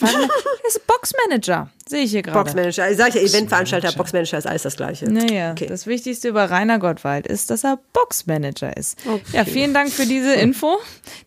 [0.02, 2.38] war- er ist Boxmanager, sehe ich hier gerade.
[2.38, 2.90] Boxmanager.
[2.90, 5.10] Ich sage ja Eventveranstalter, Boxmanager ist alles das Gleiche.
[5.10, 5.66] Naja, Okay.
[5.66, 8.98] das Wichtigste über Rainer Gottwald ist, dass er Boxmanager ist.
[9.32, 10.78] Ja, vielen Dank für diese Info,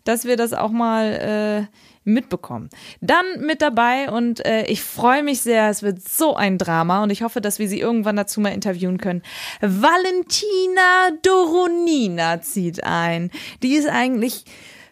[0.03, 2.69] dass wir das auch mal äh, mitbekommen.
[3.01, 7.09] Dann mit dabei und äh, ich freue mich sehr, es wird so ein Drama und
[7.09, 9.23] ich hoffe, dass wir sie irgendwann dazu mal interviewen können.
[9.61, 13.31] Valentina Doronina zieht ein.
[13.63, 14.43] Die ist eigentlich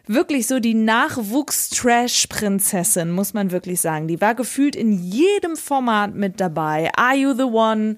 [0.06, 4.06] wirklich so die Nachwuchs-Trash-Prinzessin, muss man wirklich sagen.
[4.08, 6.90] Die war gefühlt in jedem Format mit dabei.
[6.96, 7.96] Are You the One?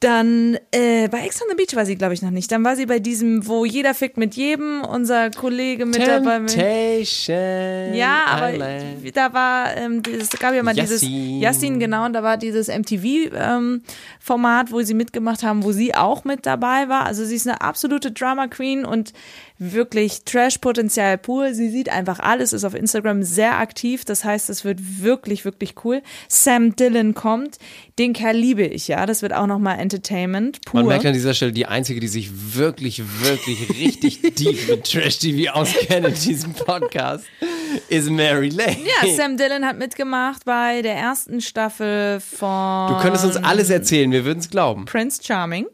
[0.00, 2.52] Dann äh, bei Ex on the Beach war sie, glaube ich, noch nicht.
[2.52, 6.40] Dann war sie bei diesem, wo jeder fickt mit jedem, unser Kollege mit dabei.
[6.40, 9.16] Temptation Ja, aber Island.
[9.16, 11.40] da war, ähm, es gab ja mal dieses Yassin.
[11.40, 16.44] Yassin, genau, und da war dieses MTV-Format, wo sie mitgemacht haben, wo sie auch mit
[16.44, 17.06] dabei war.
[17.06, 19.14] Also sie ist eine absolute Drama Queen und
[19.58, 21.54] wirklich Trash-Potenzial pur.
[21.54, 24.04] Sie sieht einfach alles, ist auf Instagram sehr aktiv.
[24.04, 26.02] Das heißt, es wird wirklich, wirklich cool.
[26.28, 27.58] Sam Dillon kommt.
[27.98, 29.06] Den Kerl liebe ich, ja.
[29.06, 30.80] Das wird auch nochmal Entertainment pur.
[30.80, 35.52] Man merkt an dieser Stelle, die einzige, die sich wirklich, wirklich richtig deep mit Trash-TV
[35.52, 37.24] auskennt in diesem Podcast,
[37.88, 38.76] ist Mary Lane.
[39.02, 44.10] ja, Sam Dillon hat mitgemacht bei der ersten Staffel von Du könntest uns alles erzählen,
[44.12, 44.84] wir würden es glauben.
[44.84, 45.66] Prince Charming.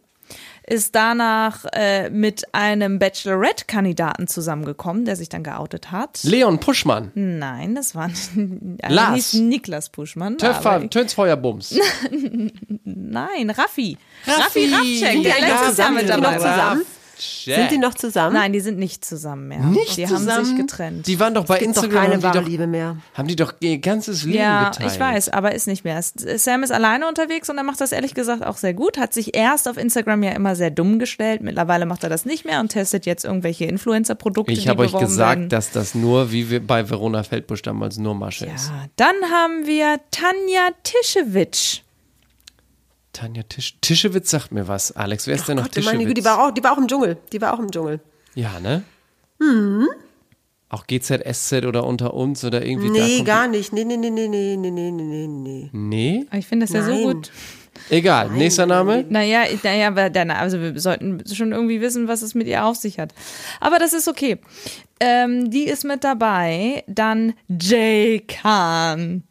[0.72, 6.20] Ist danach äh, mit einem Bachelorette-Kandidaten zusammengekommen, der sich dann geoutet hat.
[6.22, 8.08] Leon Puschmann, Nein, das war
[8.88, 9.14] Lars.
[9.14, 10.38] hieß Niklas Puschmann.
[10.38, 11.74] Tönsfeuerbums.
[12.84, 13.98] Nein, Raffi.
[14.26, 14.70] Raffi.
[14.72, 15.94] Raffcheck, Sind die der letztes Jahr zusammen?
[15.96, 16.38] mit dabei war.
[16.38, 16.82] zusammen?
[17.22, 18.34] Sind die noch zusammen?
[18.34, 19.60] Nein, die sind nicht zusammen mehr.
[19.60, 20.30] Nicht die zusammen?
[20.30, 21.06] haben sich getrennt.
[21.06, 22.96] Die waren doch bei Gibt doch Instagram, keine haben, wahre die doch, Liebe mehr.
[23.14, 24.92] haben die doch ihr ganzes Leben ja, geteilt.
[24.92, 26.00] ich weiß, aber ist nicht mehr.
[26.02, 28.98] Sam ist alleine unterwegs und er macht das ehrlich gesagt auch sehr gut.
[28.98, 31.42] Hat sich erst auf Instagram ja immer sehr dumm gestellt.
[31.42, 34.52] Mittlerweile macht er das nicht mehr und testet jetzt irgendwelche Influencer-Produkte.
[34.52, 35.48] Ich die habe euch gesagt, werden.
[35.48, 38.68] dass das nur, wie wir bei Verona Feldbusch damals, nur Masche ist.
[38.68, 41.82] Ja, dann haben wir Tanja Tischewitsch.
[43.12, 44.92] Tanja Tisch Tischewitz sagt mir was.
[44.92, 46.08] Alex, wer ist denn noch Gott, meine Tischewitz?
[46.08, 47.18] Güte, die war, auch, die war auch im Dschungel.
[47.32, 48.00] Die war auch im Dschungel.
[48.34, 48.82] ja, ne?
[49.38, 49.88] Mhm.
[50.68, 53.74] Auch GZSZ oder unter uns oder irgendwie da Nee, gar nicht.
[53.74, 55.68] Nee, nee, nee, nee, nee, nee, nee, nee, nee.
[55.70, 56.26] Nee?
[56.32, 57.02] Ich finde das ja so Nein.
[57.02, 57.30] gut.
[57.90, 59.04] Egal, nächster Name.
[59.08, 62.76] Naja, naja, aber dann, also wir sollten schon irgendwie wissen, was es mit ihr auf
[62.76, 63.12] sich hat.
[63.60, 64.38] Aber das ist okay.
[64.98, 66.84] Ähm, die ist mit dabei.
[66.86, 69.24] Dann Jay Khan.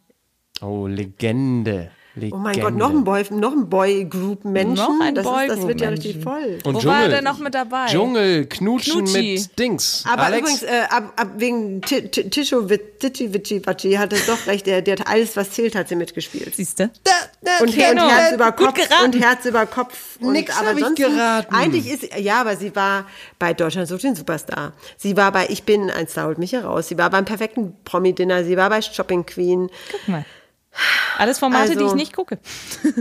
[0.60, 1.90] Oh, Legende.
[2.14, 2.36] Legende.
[2.36, 4.74] Oh mein Gott, noch ein Boy, noch ein Boy-Group-Menschen.
[4.74, 6.58] Noch ein das, ist, das wird ja richtig voll.
[6.64, 6.86] Und Wo Dschungel.
[6.96, 7.86] war er denn noch mit dabei?
[7.86, 9.34] Dschungel, Knutschen Knutschi.
[9.38, 10.04] mit Dings.
[10.06, 14.26] Aber Alex, übrigens, äh, ab, ab wegen Ti- Ti- Tischo Vici Vici Vaci hat es
[14.26, 14.66] doch recht.
[14.66, 16.54] Der, der hat alles, was zählt, hat sie mitgespielt.
[16.54, 16.90] Siehste?
[17.60, 17.76] Und, und.
[17.76, 20.18] Herz über Kopf und Herz über Kopf.
[20.20, 21.54] Und, Nix aber sonst geraten.
[21.54, 23.06] Eigentlich ist ja, aber sie war
[23.38, 24.72] bei Deutschland sucht den Superstar.
[24.98, 26.88] Sie war bei Ich bin ein Star holt mich heraus.
[26.88, 28.44] Sie war beim perfekten Promi Dinner.
[28.44, 29.68] Sie war bei Shopping Queen.
[29.90, 30.24] Guck mal.
[31.18, 32.38] Alles Formate, die ich Also- nicht gucke.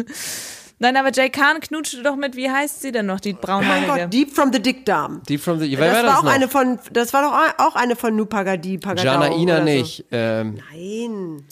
[0.79, 3.85] Nein, aber Jay Khan knutschte doch mit, wie heißt sie denn noch, die Mein braunhaarige?
[4.05, 5.21] Gott, Deep from the Dickdarm.
[5.29, 6.31] die from the, wer Das war war das auch noch?
[6.31, 9.03] eine von, das war doch auch eine von Nupagadi Pagadau.
[9.03, 10.05] Jana Ina nicht.
[10.11, 10.63] Ähm, So.
[10.75, 11.43] Nein.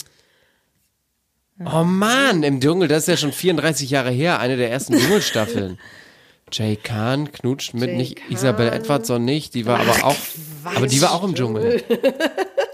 [1.71, 5.77] oh Mann, im Dschungel, das ist ja schon 34 Jahre her, eine der ersten Dschungelstaffeln.
[6.51, 8.31] Jay Khan knutscht mit Jay nicht Khan.
[8.31, 10.15] Isabel Edwardson nicht, die war aber auch,
[10.75, 11.83] aber die war auch im Dschungel.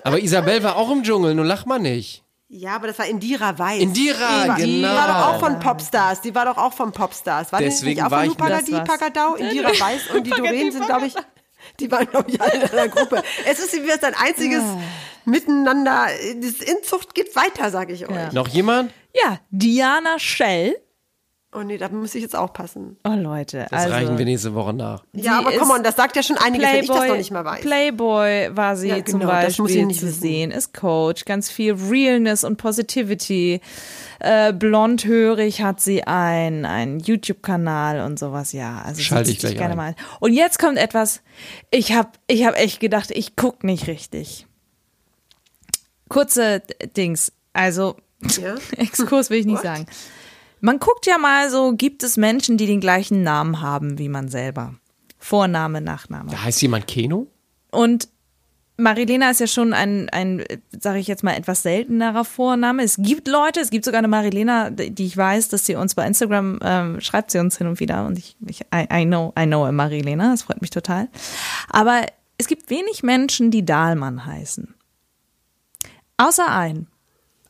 [0.05, 2.23] Aber Isabel war auch im Dschungel, nun lach mal nicht.
[2.47, 3.81] Ja, aber das war Indira Weiß.
[3.81, 4.65] Indira, die war, genau.
[4.65, 6.21] Die war doch auch von Popstars.
[6.21, 7.51] Die war doch auch von Popstars.
[7.51, 8.71] War Deswegen die nicht auch war von ich- Lupagadi.
[8.87, 9.35] Pagadau?
[9.35, 11.15] Indira Weiß und die Doreen sind, glaube ich,
[11.79, 13.23] die waren, glaube ich, alle in einer Gruppe.
[13.45, 14.61] Es ist wie ein einziges
[15.25, 16.07] Miteinander.
[16.41, 18.31] Das Inzucht geht weiter, sage ich euch.
[18.31, 18.93] Noch jemand?
[19.13, 20.75] Ja, Diana Schell.
[21.57, 22.97] Oh nee, da muss ich jetzt aufpassen.
[23.05, 25.03] Oh Leute, Das also reichen wir nächste Woche nach.
[25.13, 27.45] Ja, aber komm on, das sagt ja schon einiges, wenn ich das noch nicht mal
[27.45, 27.61] weiß.
[27.61, 30.21] Playboy war sie Ja, zum genau, das muss ich Beispiel nicht zu wissen.
[30.21, 33.61] sehen, ist Coach, ganz viel Realness und Positivity.
[34.19, 38.81] Äh, blondhörig hat sie ein, einen YouTube-Kanal und sowas, ja.
[38.83, 39.77] Also Schalte ich gleich gerne ein.
[39.77, 39.95] mal.
[40.19, 41.21] Und jetzt kommt etwas,
[41.71, 44.45] ich hab, ich hab echt gedacht, ich guck nicht richtig.
[46.09, 46.61] Kurze
[46.95, 47.95] Dings, also
[48.41, 48.55] Ja?
[48.77, 49.63] Exkurs will ich nicht What?
[49.63, 49.85] sagen.
[50.65, 54.29] Man guckt ja mal so, gibt es Menschen, die den gleichen Namen haben wie man
[54.29, 54.73] selber?
[55.19, 56.31] Vorname, Nachname.
[56.31, 57.27] Da heißt jemand Keno?
[57.69, 58.09] Und
[58.77, 60.43] Marilena ist ja schon ein, ein
[60.77, 62.83] sage ich jetzt mal, etwas seltenerer Vorname.
[62.83, 66.05] Es gibt Leute, es gibt sogar eine Marilena, die ich weiß, dass sie uns bei
[66.07, 69.45] Instagram ähm, schreibt sie uns hin und wieder und ich, ich I, I know, I
[69.45, 71.09] know Marilena, das freut mich total.
[71.69, 72.07] Aber
[72.39, 74.73] es gibt wenig Menschen, die Dahlmann heißen.
[76.17, 76.87] Außer ein,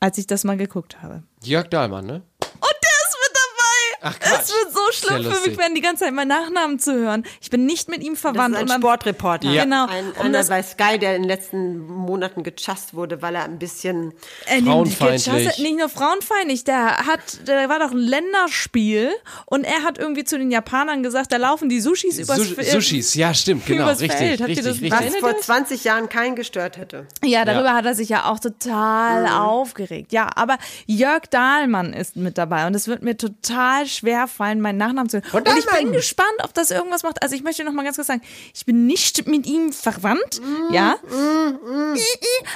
[0.01, 1.23] als ich das mal geguckt habe.
[1.43, 2.21] Jörg Dahlmann, ne?
[2.41, 3.94] Und der ist mit dabei.
[4.07, 4.41] Ach, Quatsch.
[4.43, 7.23] Es wird so schlimm Sehr für mich werden, die ganze Zeit meinen Nachnamen zu hören.
[7.41, 8.55] Ich bin nicht mit ihm Das verwandt.
[8.55, 9.49] ist ein Sportreporter.
[9.49, 9.63] Ja.
[9.63, 9.87] Genau.
[9.87, 13.57] Ein, einer das- bei Sky, der in den letzten Monaten gechast wurde, weil er ein
[13.59, 14.13] bisschen
[14.45, 15.57] Äh, Frauenfeindlich.
[15.57, 19.09] Nicht nur frauenfeindlich, der hat, der war doch ein Länderspiel
[19.45, 23.15] und er hat irgendwie zu den Japanern gesagt, da laufen die Sushis übers Sush- Sushis,
[23.15, 24.41] ja, stimmt, genau, richtig, Feld.
[24.41, 24.91] Habt ihr richtig, das richtig.
[25.13, 25.41] was vor euch?
[25.41, 27.07] 20 Jahren keinen gestört hätte.
[27.23, 27.73] Ja, darüber Ja.
[27.75, 30.11] hat er sich ja auch total aufgeregt.
[30.11, 34.77] Ja, aber Jörg Dahlmann ist mit dabei und es wird mir total schwer fallen, meinen
[34.77, 35.43] Nachnamen zu hören.
[35.47, 37.21] Und ich bin gespannt, ob das irgendwas macht.
[37.23, 38.21] Also ich möchte noch mal ganz kurz sagen,
[38.53, 40.41] ich bin nicht mit ihm verwandt,
[40.71, 40.95] ja.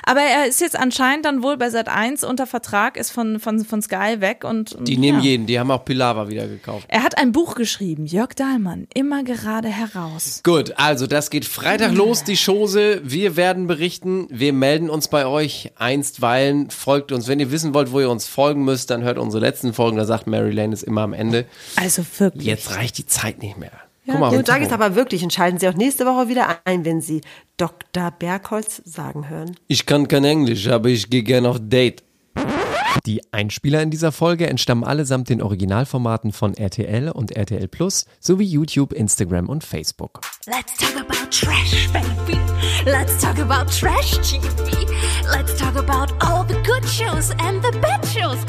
[0.03, 3.63] Aber er ist jetzt anscheinend dann wohl bei Sat 1 unter Vertrag, ist von, von,
[3.63, 4.73] von Sky weg und.
[4.73, 5.25] und Die nehmen ja.
[5.25, 6.85] jeden, die haben auch Pilava wieder gekauft.
[6.87, 10.41] Er hat ein Buch geschrieben, Jörg Dahlmann, immer gerade heraus.
[10.43, 13.01] Gut, also das geht Freitag los, die Chose.
[13.03, 14.27] Wir werden berichten.
[14.29, 16.69] Wir melden uns bei euch einstweilen.
[16.69, 17.27] Folgt uns.
[17.27, 19.97] Wenn ihr wissen wollt, wo ihr uns folgen müsst, dann hört unsere letzten Folgen.
[19.97, 21.28] Da sagt Mary Lane ist immer am Ende.
[21.75, 22.45] Also wirklich.
[22.45, 23.71] Jetzt reicht die Zeit nicht mehr.
[24.05, 26.59] Ja, Guck mal, Jetzt sage es aber wirklich und schalten Sie auch nächste Woche wieder
[26.65, 27.21] ein, wenn Sie
[27.57, 28.11] Dr.
[28.11, 29.55] Bergholz sagen hören.
[29.67, 32.03] ich kann kein Englisch, aber ich gehe gerne auf Date.
[33.05, 38.45] Die Einspieler in dieser Folge entstammen allesamt den Originalformaten von RTL und RTL Plus sowie
[38.45, 40.21] YouTube, Instagram und Facebook.
[40.47, 42.39] Let's talk about trash, baby.
[42.85, 44.87] Let's talk about trash TV.
[45.31, 48.39] Let's talk about all the good shows and the bad shows